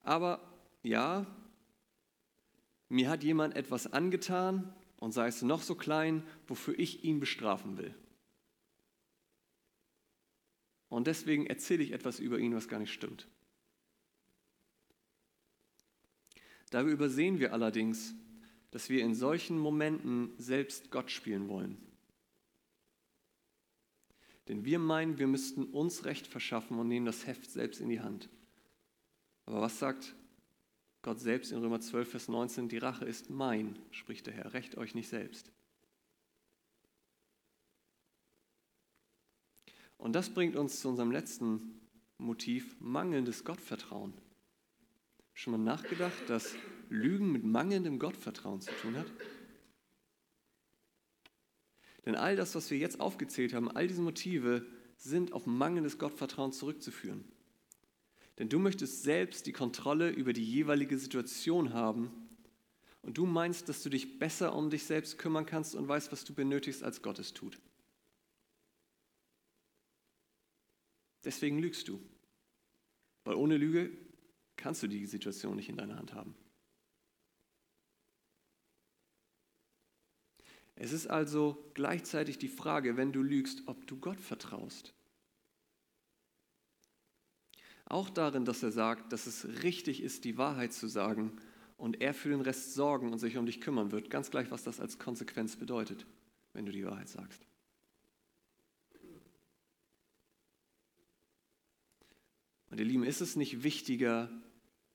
[0.03, 0.39] Aber
[0.83, 1.25] ja,
[2.87, 7.77] mir hat jemand etwas angetan und sei es noch so klein, wofür ich ihn bestrafen
[7.77, 7.93] will.
[10.89, 13.27] Und deswegen erzähle ich etwas über ihn, was gar nicht stimmt.
[16.71, 18.13] Dabei übersehen wir allerdings,
[18.71, 21.77] dass wir in solchen Momenten selbst Gott spielen wollen.
[24.47, 28.01] Denn wir meinen, wir müssten uns Recht verschaffen und nehmen das Heft selbst in die
[28.01, 28.29] Hand.
[29.45, 30.15] Aber was sagt
[31.01, 32.67] Gott selbst in Römer 12, Vers 19?
[32.67, 35.51] Die Rache ist mein, spricht der Herr, recht euch nicht selbst.
[39.99, 41.79] Und das bringt uns zu unserem letzten
[42.17, 44.13] Motiv, mangelndes Gottvertrauen.
[45.33, 46.55] Schon mal nachgedacht, dass
[46.89, 49.05] Lügen mit mangelndem Gottvertrauen zu tun hat?
[52.05, 56.53] Denn all das, was wir jetzt aufgezählt haben, all diese Motive sind auf mangelndes Gottvertrauen
[56.53, 57.25] zurückzuführen.
[58.37, 62.09] Denn du möchtest selbst die Kontrolle über die jeweilige Situation haben
[63.01, 66.23] und du meinst, dass du dich besser um dich selbst kümmern kannst und weißt, was
[66.23, 67.59] du benötigst, als Gott es tut.
[71.23, 72.01] Deswegen lügst du.
[73.23, 73.91] Weil ohne Lüge
[74.55, 76.35] kannst du die Situation nicht in deiner Hand haben.
[80.75, 84.93] Es ist also gleichzeitig die Frage, wenn du lügst, ob du Gott vertraust.
[87.83, 91.37] Auch darin, dass er sagt, dass es richtig ist, die Wahrheit zu sagen
[91.75, 94.09] und er für den Rest sorgen und sich um dich kümmern wird.
[94.09, 96.05] Ganz gleich, was das als Konsequenz bedeutet,
[96.53, 97.48] wenn du die Wahrheit sagst.
[102.69, 104.29] Und ihr Lieben, ist es nicht wichtiger,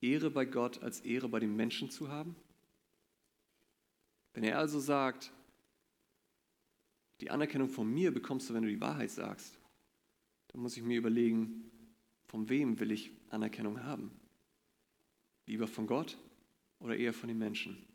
[0.01, 2.37] Ehre bei Gott als Ehre bei den Menschen zu haben?
[4.33, 5.33] Wenn er also sagt,
[7.21, 9.59] die Anerkennung von mir bekommst du, wenn du die Wahrheit sagst,
[10.49, 11.71] dann muss ich mir überlegen,
[12.27, 14.11] von wem will ich Anerkennung haben?
[15.47, 16.19] Lieber von Gott
[16.81, 17.87] oder eher von den Menschen?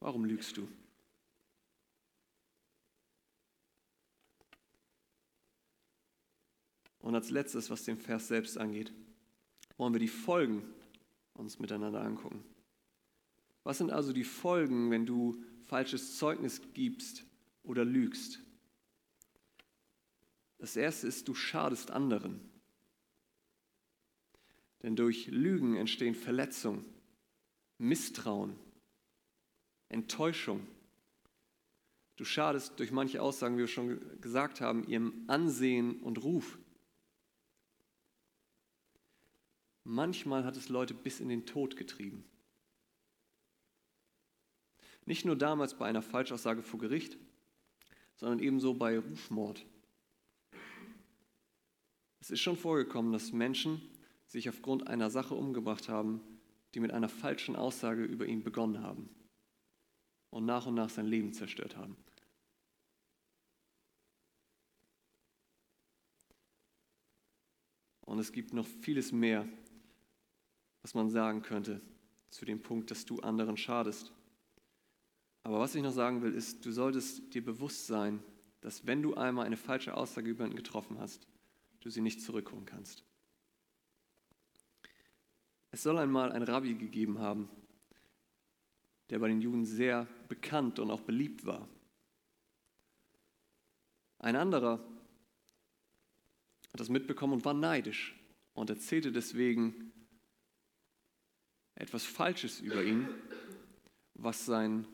[0.00, 0.66] Warum lügst du?
[7.00, 8.92] Und als letztes, was den Vers selbst angeht,
[9.76, 10.62] wollen wir die Folgen
[11.34, 12.44] uns miteinander angucken.
[13.64, 17.24] Was sind also die Folgen, wenn du falsches Zeugnis gibst
[17.62, 18.40] oder lügst?
[20.58, 22.40] Das erste ist, du schadest anderen.
[24.82, 26.84] Denn durch Lügen entstehen Verletzung,
[27.78, 28.54] Misstrauen,
[29.88, 30.66] Enttäuschung.
[32.16, 36.58] Du schadest durch manche Aussagen, wie wir schon gesagt haben, ihrem Ansehen und Ruf.
[39.92, 42.24] Manchmal hat es Leute bis in den Tod getrieben.
[45.04, 47.18] Nicht nur damals bei einer Falschaussage vor Gericht,
[48.14, 49.66] sondern ebenso bei Rufmord.
[52.20, 53.82] Es ist schon vorgekommen, dass Menschen
[54.26, 56.20] sich aufgrund einer Sache umgebracht haben,
[56.72, 59.08] die mit einer falschen Aussage über ihn begonnen haben
[60.30, 61.96] und nach und nach sein Leben zerstört haben.
[68.02, 69.48] Und es gibt noch vieles mehr,
[70.82, 71.80] was man sagen könnte
[72.30, 74.12] zu dem Punkt, dass du anderen schadest.
[75.42, 78.22] Aber was ich noch sagen will, ist, du solltest dir bewusst sein,
[78.60, 81.26] dass wenn du einmal eine falsche Aussage über ihn getroffen hast,
[81.80, 83.04] du sie nicht zurückholen kannst.
[85.70, 87.48] Es soll einmal einen Rabbi gegeben haben,
[89.08, 91.68] der bei den Juden sehr bekannt und auch beliebt war.
[94.18, 94.78] Ein anderer
[96.72, 98.14] hat das mitbekommen und war neidisch
[98.52, 99.89] und erzählte deswegen
[101.80, 103.08] etwas Falsches über ihn,
[104.14, 104.86] was sein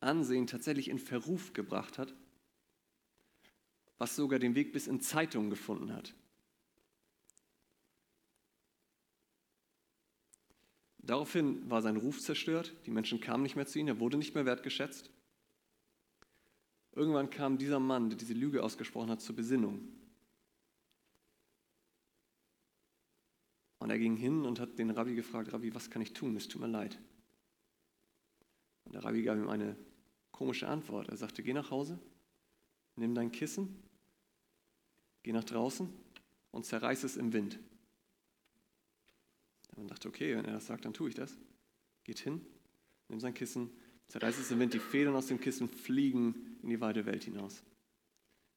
[0.00, 2.12] Ansehen tatsächlich in Verruf gebracht hat,
[3.98, 6.12] was sogar den Weg bis in Zeitungen gefunden hat.
[10.98, 14.34] Daraufhin war sein Ruf zerstört, die Menschen kamen nicht mehr zu ihm, er wurde nicht
[14.34, 15.10] mehr wertgeschätzt.
[16.94, 19.88] Irgendwann kam dieser Mann, der diese Lüge ausgesprochen hat, zur Besinnung.
[23.82, 26.36] Und er ging hin und hat den Rabbi gefragt, Rabbi, was kann ich tun?
[26.36, 27.00] Es tut mir leid.
[28.84, 29.76] Und der Rabbi gab ihm eine
[30.30, 31.08] komische Antwort.
[31.08, 31.98] Er sagte, geh nach Hause,
[32.94, 33.82] nimm dein Kissen,
[35.24, 35.92] geh nach draußen
[36.52, 37.58] und zerreiß es im Wind.
[39.74, 41.36] Und dachte, okay, wenn er das sagt, dann tue ich das.
[42.04, 42.40] Geht hin,
[43.08, 43.68] nimmt sein Kissen,
[44.06, 47.64] zerreißt es im Wind, die Federn aus dem Kissen fliegen in die weite Welt hinaus.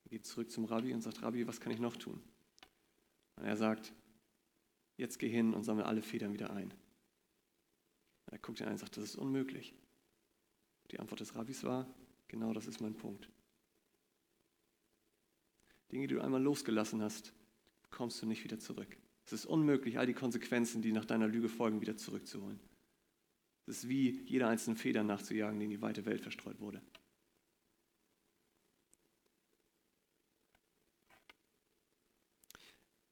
[0.04, 2.22] Er geht zurück zum Rabbi und sagt, Rabbi, was kann ich noch tun?
[3.38, 3.92] Und er sagt,
[4.98, 6.74] jetzt geh hin und sammle alle Federn wieder ein.
[8.32, 9.74] Er guckt ihn an und sagt, das ist unmöglich.
[10.92, 11.88] Die Antwort des Rabbis war,
[12.28, 13.30] genau das ist mein Punkt.
[15.92, 17.34] Dinge, die du einmal losgelassen hast,
[17.92, 18.98] kommst du nicht wieder zurück.
[19.26, 22.60] Es ist unmöglich, all die Konsequenzen, die nach deiner Lüge folgen, wieder zurückzuholen.
[23.68, 26.82] Es ist wie jeder einzelnen Feder nachzujagen, die in die weite Welt verstreut wurde.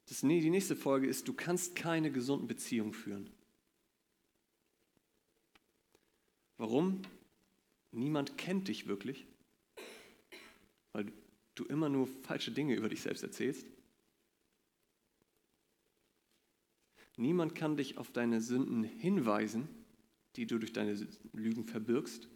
[0.06, 3.30] Das, die nächste Folge ist, du kannst keine gesunden Beziehungen führen.
[6.56, 7.02] Warum?
[7.90, 9.26] Niemand kennt dich wirklich,
[10.92, 11.12] weil
[11.54, 13.66] du immer nur falsche Dinge über dich selbst erzählst.
[17.16, 19.68] Niemand kann dich auf deine Sünden hinweisen,
[20.36, 20.94] die du durch deine
[21.32, 22.28] Lügen verbirgst.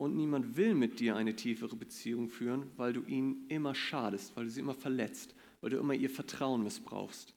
[0.00, 4.44] Und niemand will mit dir eine tiefere Beziehung führen, weil du ihnen immer schadest, weil
[4.44, 7.34] du sie immer verletzt, weil du immer ihr Vertrauen missbrauchst.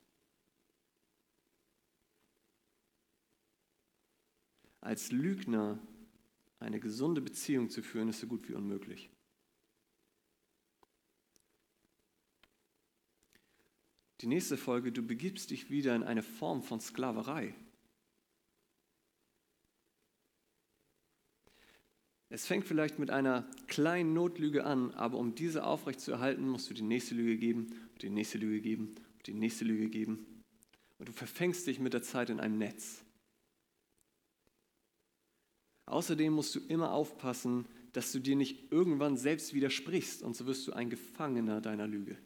[4.80, 5.78] Als Lügner
[6.59, 9.09] eine gesunde Beziehung zu führen, ist so gut wie unmöglich.
[14.22, 17.53] Die nächste Folge, du begibst dich wieder in eine Form von Sklaverei.
[22.34, 26.81] Es fängt vielleicht mit einer kleinen Notlüge an, aber um diese aufrechtzuerhalten, musst du die
[26.81, 27.67] nächste Lüge geben,
[28.01, 28.95] die nächste Lüge geben,
[29.27, 30.25] die nächste Lüge geben.
[30.97, 33.03] Und du verfängst dich mit der Zeit in einem Netz.
[35.86, 40.67] Außerdem musst du immer aufpassen, dass du dir nicht irgendwann selbst widersprichst und so wirst
[40.67, 42.17] du ein Gefangener deiner Lüge.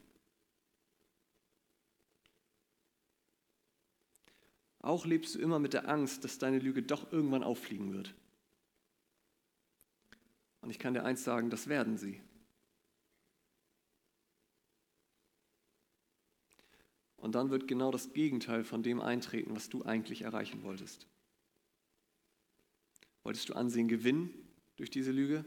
[4.80, 8.16] Auch lebst du immer mit der Angst, dass deine Lüge doch irgendwann auffliegen wird.
[10.62, 12.22] Und ich kann dir eins sagen, das werden sie.
[17.18, 21.08] Und dann wird genau das Gegenteil von dem eintreten, was du eigentlich erreichen wolltest.
[23.24, 24.34] Wolltest du Ansehen gewinnen
[24.78, 25.44] durch diese Lüge?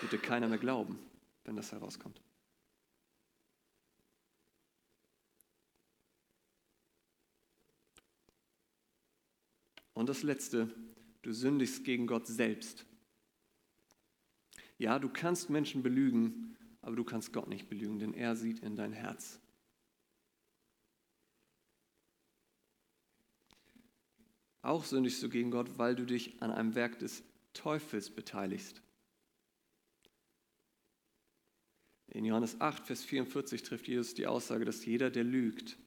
[0.00, 0.98] Wird dir keiner mehr glauben,
[1.44, 2.20] wenn das herauskommt.
[9.94, 10.74] Und das Letzte,
[11.20, 12.86] du sündigst gegen Gott selbst.
[14.82, 18.74] Ja, du kannst Menschen belügen, aber du kannst Gott nicht belügen, denn er sieht in
[18.74, 19.38] dein Herz.
[24.60, 27.22] Auch sündigst du gegen Gott, weil du dich an einem Werk des
[27.52, 28.82] Teufels beteiligst.
[32.08, 35.78] In Johannes 8, Vers 44 trifft Jesus die Aussage, dass jeder, der lügt,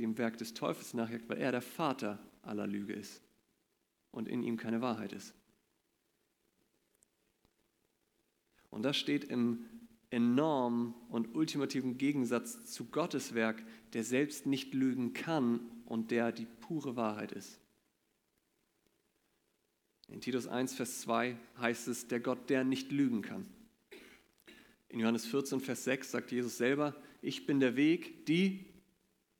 [0.00, 3.22] dem Werk des Teufels nachjagt, weil er der Vater aller Lüge ist
[4.10, 5.36] und in ihm keine Wahrheit ist.
[8.76, 9.64] Und das steht im
[10.10, 13.64] enormen und ultimativen Gegensatz zu Gottes Werk,
[13.94, 17.58] der selbst nicht lügen kann und der die pure Wahrheit ist.
[20.08, 23.46] In Titus 1, Vers 2 heißt es, der Gott, der nicht lügen kann.
[24.88, 28.66] In Johannes 14, Vers 6 sagt Jesus selber, ich bin der Weg, die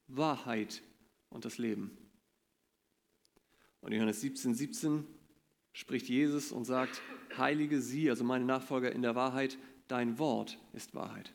[0.07, 0.83] Wahrheit
[1.29, 1.91] und das Leben.
[3.83, 5.05] Und in Johannes 17, 17
[5.75, 7.03] spricht Jesus und sagt,
[7.39, 9.59] heilige sie, also meine Nachfolger in der Wahrheit,
[9.89, 11.33] dein Wort ist Wahrheit.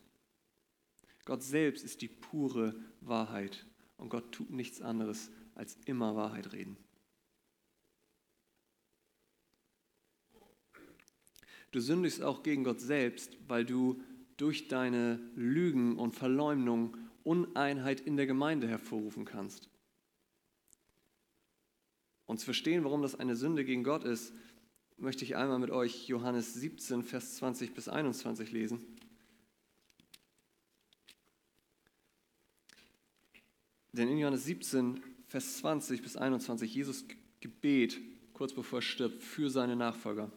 [1.26, 3.66] Gott selbst ist die pure Wahrheit
[3.98, 6.78] und Gott tut nichts anderes als immer Wahrheit reden.
[11.72, 14.02] Du sündigst auch gegen Gott selbst, weil du
[14.36, 19.70] durch deine Lügen und Verleumdung Uneinheit in der Gemeinde hervorrufen kannst.
[22.28, 24.34] Zu verstehen, warum das eine Sünde gegen Gott ist,
[25.02, 28.80] möchte ich einmal mit euch Johannes 17, Vers 20 bis 21 lesen.
[33.94, 37.06] Denn in Johannes 17, Vers 20 bis 21, Jesus
[37.40, 38.00] Gebet,
[38.34, 40.32] kurz bevor er stirbt, für seine Nachfolger.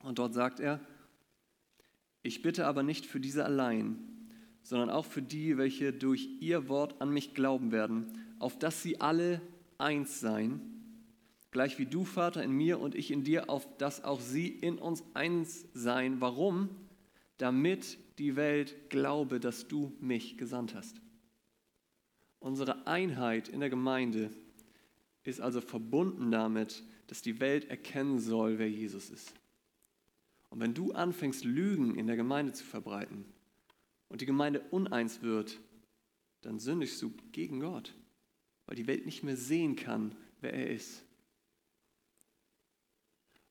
[0.00, 0.80] Und dort sagt er,
[2.22, 3.98] ich bitte aber nicht für diese allein,
[4.62, 9.00] sondern auch für die, welche durch ihr Wort an mich glauben werden, auf dass sie
[9.00, 9.40] alle
[9.78, 10.73] eins seien,
[11.54, 14.76] gleich wie du, Vater, in mir und ich in dir, auf dass auch sie in
[14.76, 16.20] uns eins seien.
[16.20, 16.68] Warum?
[17.38, 21.00] Damit die Welt glaube, dass du mich gesandt hast.
[22.40, 24.30] Unsere Einheit in der Gemeinde
[25.22, 29.32] ist also verbunden damit, dass die Welt erkennen soll, wer Jesus ist.
[30.50, 33.24] Und wenn du anfängst, Lügen in der Gemeinde zu verbreiten
[34.08, 35.60] und die Gemeinde uneins wird,
[36.40, 37.94] dann sündigst du gegen Gott,
[38.66, 41.04] weil die Welt nicht mehr sehen kann, wer er ist.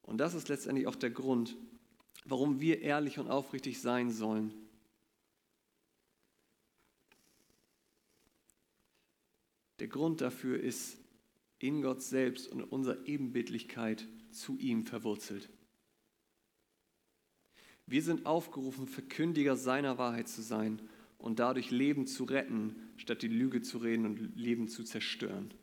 [0.03, 1.57] Und das ist letztendlich auch der Grund,
[2.25, 4.53] warum wir ehrlich und aufrichtig sein sollen
[9.83, 10.97] Der Grund dafür ist
[11.59, 15.49] in Gott selbst und unserer Ebenbildlichkeit zu ihm verwurzelt.
[17.85, 20.81] Wir sind aufgerufen, Verkündiger seiner Wahrheit zu sein
[21.17, 25.53] und dadurch Leben zu retten, statt die Lüge zu reden und Leben zu zerstören.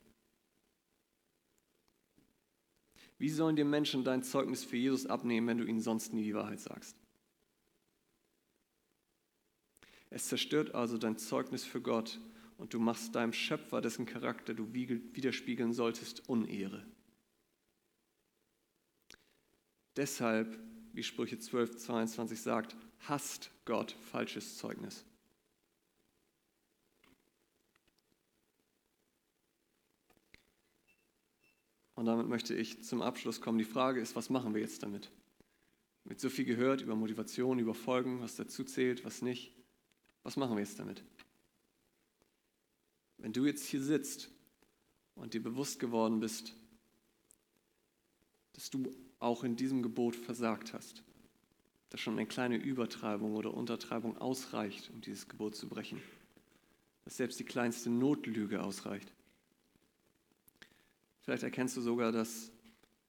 [3.20, 6.34] Wie sollen dir Menschen dein Zeugnis für Jesus abnehmen, wenn du ihnen sonst nie die
[6.34, 6.96] Wahrheit sagst?
[10.08, 12.18] Es zerstört also dein Zeugnis für Gott
[12.56, 16.86] und du machst deinem Schöpfer, dessen Charakter du widerspiegeln solltest, Unehre.
[19.96, 20.58] Deshalb,
[20.94, 25.04] wie Sprüche 12, 22 sagt, hasst Gott falsches Zeugnis.
[32.00, 33.58] Und damit möchte ich zum Abschluss kommen.
[33.58, 35.10] Die Frage ist, was machen wir jetzt damit?
[36.04, 39.52] Mit so viel gehört über Motivation, über Folgen, was dazu zählt, was nicht.
[40.22, 41.04] Was machen wir jetzt damit?
[43.18, 44.30] Wenn du jetzt hier sitzt
[45.14, 46.54] und dir bewusst geworden bist,
[48.54, 51.02] dass du auch in diesem Gebot versagt hast,
[51.90, 56.00] dass schon eine kleine Übertreibung oder Untertreibung ausreicht, um dieses Gebot zu brechen,
[57.04, 59.12] dass selbst die kleinste Notlüge ausreicht,
[61.20, 62.50] Vielleicht erkennst du sogar, dass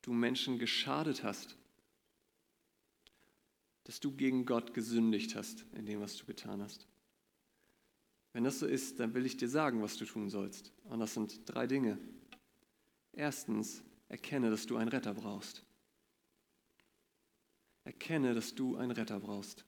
[0.01, 1.57] du Menschen geschadet hast,
[3.83, 6.87] dass du gegen Gott gesündigt hast in dem, was du getan hast.
[8.33, 10.71] Wenn das so ist, dann will ich dir sagen, was du tun sollst.
[10.85, 11.97] Und das sind drei Dinge.
[13.11, 15.63] Erstens, erkenne, dass du einen Retter brauchst.
[17.83, 19.65] Erkenne, dass du einen Retter brauchst.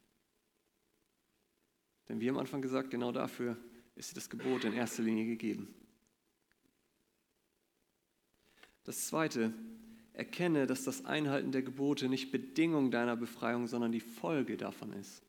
[2.08, 3.58] Denn wie am Anfang gesagt, genau dafür
[3.96, 5.74] ist dir das Gebot in erster Linie gegeben.
[8.84, 9.54] Das Zweite,
[10.14, 15.24] erkenne, dass das Einhalten der Gebote nicht Bedingung deiner Befreiung, sondern die Folge davon ist.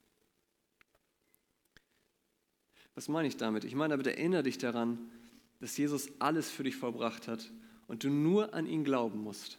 [2.94, 3.64] Was meine ich damit?
[3.64, 5.10] Ich meine, aber erinnere dich daran,
[5.58, 7.50] dass Jesus alles für dich vollbracht hat
[7.88, 9.58] und du nur an ihn glauben musst.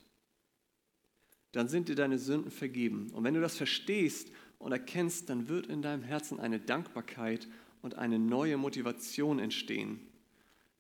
[1.52, 3.10] Dann sind dir deine Sünden vergeben.
[3.12, 7.48] Und wenn du das verstehst und erkennst, dann wird in deinem Herzen eine Dankbarkeit
[7.82, 10.00] und eine neue Motivation entstehen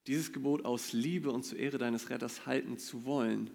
[0.07, 3.49] dieses Gebot aus Liebe und zur Ehre deines Retters halten zu wollen.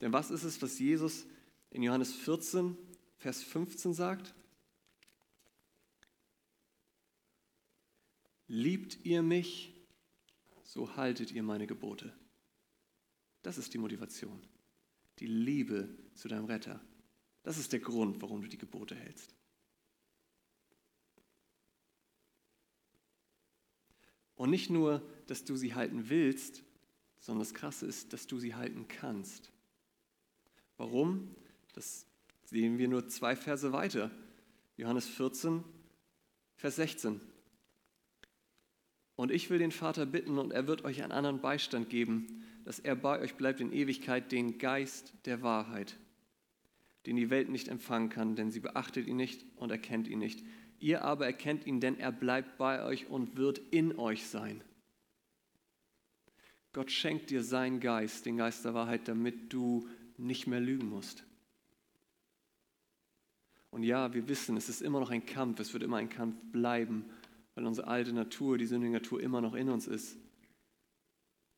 [0.00, 1.26] Denn was ist es, was Jesus
[1.70, 2.76] in Johannes 14,
[3.18, 4.34] Vers 15 sagt?
[8.48, 9.74] Liebt ihr mich,
[10.62, 12.12] so haltet ihr meine Gebote.
[13.42, 14.40] Das ist die Motivation.
[15.18, 16.80] Die Liebe zu deinem Retter.
[17.42, 19.35] Das ist der Grund, warum du die Gebote hältst.
[24.36, 26.62] Und nicht nur, dass du sie halten willst,
[27.18, 29.50] sondern das Krasse ist, dass du sie halten kannst.
[30.76, 31.34] Warum?
[31.74, 32.06] Das
[32.44, 34.10] sehen wir nur zwei Verse weiter.
[34.76, 35.64] Johannes 14,
[36.56, 37.20] Vers 16.
[39.16, 42.78] Und ich will den Vater bitten, und er wird euch einen anderen Beistand geben, dass
[42.78, 45.96] er bei euch bleibt in Ewigkeit, den Geist der Wahrheit,
[47.06, 50.44] den die Welt nicht empfangen kann, denn sie beachtet ihn nicht und erkennt ihn nicht.
[50.78, 54.62] Ihr aber erkennt ihn, denn er bleibt bei euch und wird in euch sein.
[56.72, 61.24] Gott schenkt dir seinen Geist, den Geist der Wahrheit, damit du nicht mehr lügen musst.
[63.70, 66.36] Und ja, wir wissen, es ist immer noch ein Kampf, es wird immer ein Kampf
[66.52, 67.04] bleiben,
[67.54, 70.16] weil unsere alte Natur, die sündige Natur immer noch in uns ist.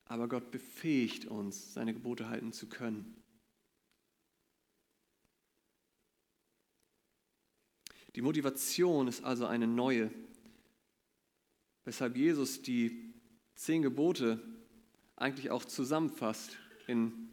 [0.05, 3.15] Aber Gott befähigt uns, seine Gebote halten zu können.
[8.19, 10.11] Die Motivation ist also eine neue,
[11.85, 13.15] weshalb Jesus die
[13.55, 14.43] zehn Gebote
[15.15, 16.59] eigentlich auch zusammenfasst
[16.89, 17.29] in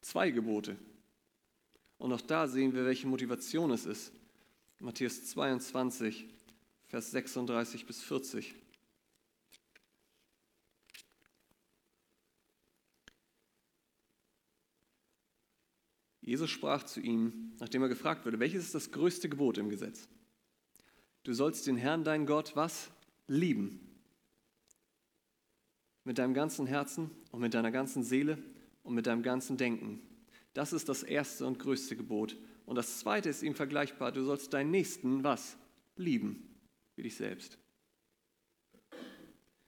[0.00, 0.76] zwei Gebote.
[1.98, 4.12] Und auch da sehen wir, welche Motivation es ist.
[4.80, 6.26] Matthäus 22,
[6.88, 8.56] Vers 36 bis 40.
[16.24, 20.08] Jesus sprach zu ihm, nachdem er gefragt wurde, welches ist das größte Gebot im Gesetz?
[21.22, 22.90] Du sollst den Herrn, dein Gott, was?
[23.26, 23.80] Lieben.
[26.04, 28.38] Mit deinem ganzen Herzen und mit deiner ganzen Seele
[28.82, 30.00] und mit deinem ganzen Denken.
[30.54, 32.36] Das ist das erste und größte Gebot.
[32.64, 34.10] Und das zweite ist ihm vergleichbar.
[34.10, 35.58] Du sollst deinen Nächsten was?
[35.96, 36.56] Lieben,
[36.96, 37.58] wie dich selbst.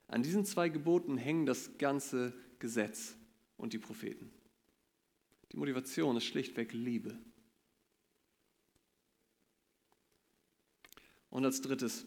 [0.08, 3.14] An diesen zwei Geboten hängen das ganze Gesetz
[3.56, 4.30] und die Propheten.
[5.52, 7.18] Die Motivation ist schlichtweg Liebe.
[11.30, 12.06] Und als drittes,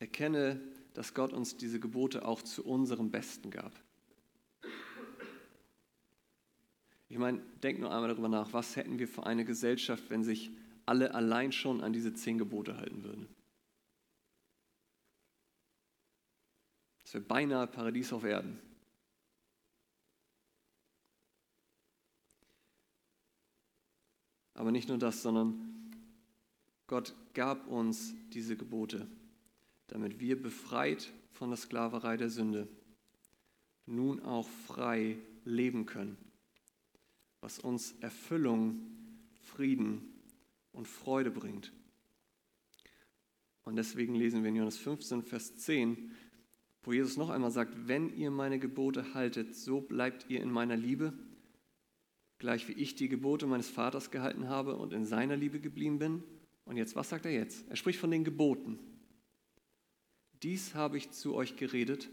[0.00, 0.60] erkenne,
[0.94, 3.72] dass Gott uns diese Gebote auch zu unserem Besten gab.
[7.08, 10.50] Ich meine, denk nur einmal darüber nach, was hätten wir für eine Gesellschaft, wenn sich
[10.86, 13.28] alle allein schon an diese zehn Gebote halten würden.
[17.02, 18.58] Das wäre beinahe Paradies auf Erden.
[24.60, 25.54] Aber nicht nur das, sondern
[26.86, 29.06] Gott gab uns diese Gebote,
[29.86, 32.68] damit wir befreit von der Sklaverei der Sünde
[33.86, 36.18] nun auch frei leben können,
[37.40, 38.82] was uns Erfüllung,
[39.44, 40.12] Frieden
[40.72, 41.72] und Freude bringt.
[43.62, 46.12] Und deswegen lesen wir in Johannes 15, Vers 10,
[46.82, 50.76] wo Jesus noch einmal sagt, wenn ihr meine Gebote haltet, so bleibt ihr in meiner
[50.76, 51.14] Liebe,
[52.40, 56.24] gleich wie ich die Gebote meines Vaters gehalten habe und in seiner Liebe geblieben bin.
[56.64, 57.68] Und jetzt, was sagt er jetzt?
[57.68, 58.78] Er spricht von den Geboten.
[60.42, 62.08] Dies habe ich zu euch geredet,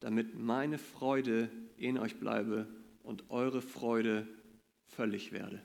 [0.00, 2.66] damit meine Freude in euch bleibe
[3.02, 4.26] und eure Freude
[4.84, 5.64] völlig werde.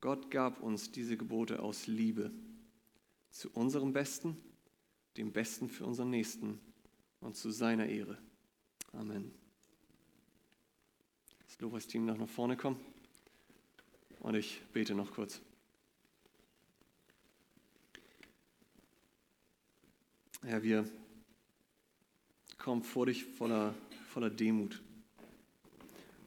[0.00, 2.30] Gott gab uns diese Gebote aus Liebe
[3.30, 4.36] zu unserem Besten,
[5.16, 6.60] dem Besten für unseren Nächsten
[7.20, 8.18] und zu seiner Ehre.
[8.92, 9.41] Amen.
[11.62, 12.78] Lobpreisteam noch nach vorne kommen
[14.20, 15.40] und ich bete noch kurz.
[20.42, 20.88] Herr, wir
[22.58, 23.74] kommen vor dich voller,
[24.08, 24.82] voller Demut.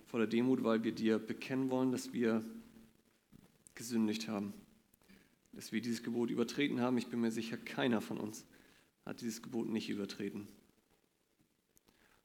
[0.07, 2.43] Voller Demut, weil wir dir bekennen wollen, dass wir
[3.75, 4.53] gesündigt haben
[5.55, 6.97] dass wir dieses Gebot übertreten haben.
[6.97, 8.45] Ich bin mir sicher, keiner von uns
[9.05, 10.47] hat dieses Gebot nicht übertreten.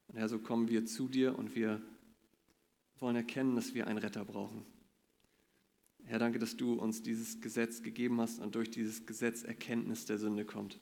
[0.08, 1.80] Und Herr, so kommen wir zu dir und wir
[3.00, 4.64] wollen erkennen, dass wir einen Retter brauchen.
[6.04, 10.18] Herr, danke, dass du uns dieses Gesetz gegeben hast und durch dieses Gesetz Erkenntnis der
[10.18, 10.80] Sünde kommt.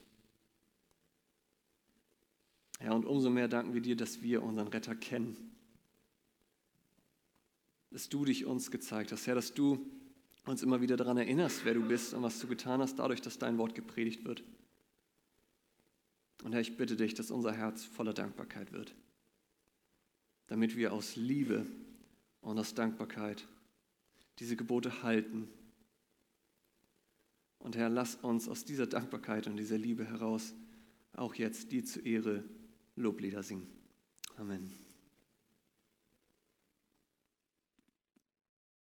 [2.78, 5.36] Herr, und umso mehr danken wir dir, dass wir unseren Retter kennen.
[7.90, 9.86] Dass du dich uns gezeigt hast, Herr, dass du
[10.46, 13.38] uns immer wieder daran erinnerst, wer du bist und was du getan hast, dadurch, dass
[13.38, 14.42] dein Wort gepredigt wird.
[16.42, 18.94] Und Herr, ich bitte dich, dass unser Herz voller Dankbarkeit wird,
[20.46, 21.66] damit wir aus Liebe
[22.40, 23.46] und aus Dankbarkeit
[24.38, 25.48] diese Gebote halten.
[27.58, 30.54] Und Herr, lass uns aus dieser Dankbarkeit und dieser Liebe heraus
[31.12, 32.44] auch jetzt die zu Ehre
[32.94, 33.66] Loblieder singen.
[34.36, 34.87] Amen.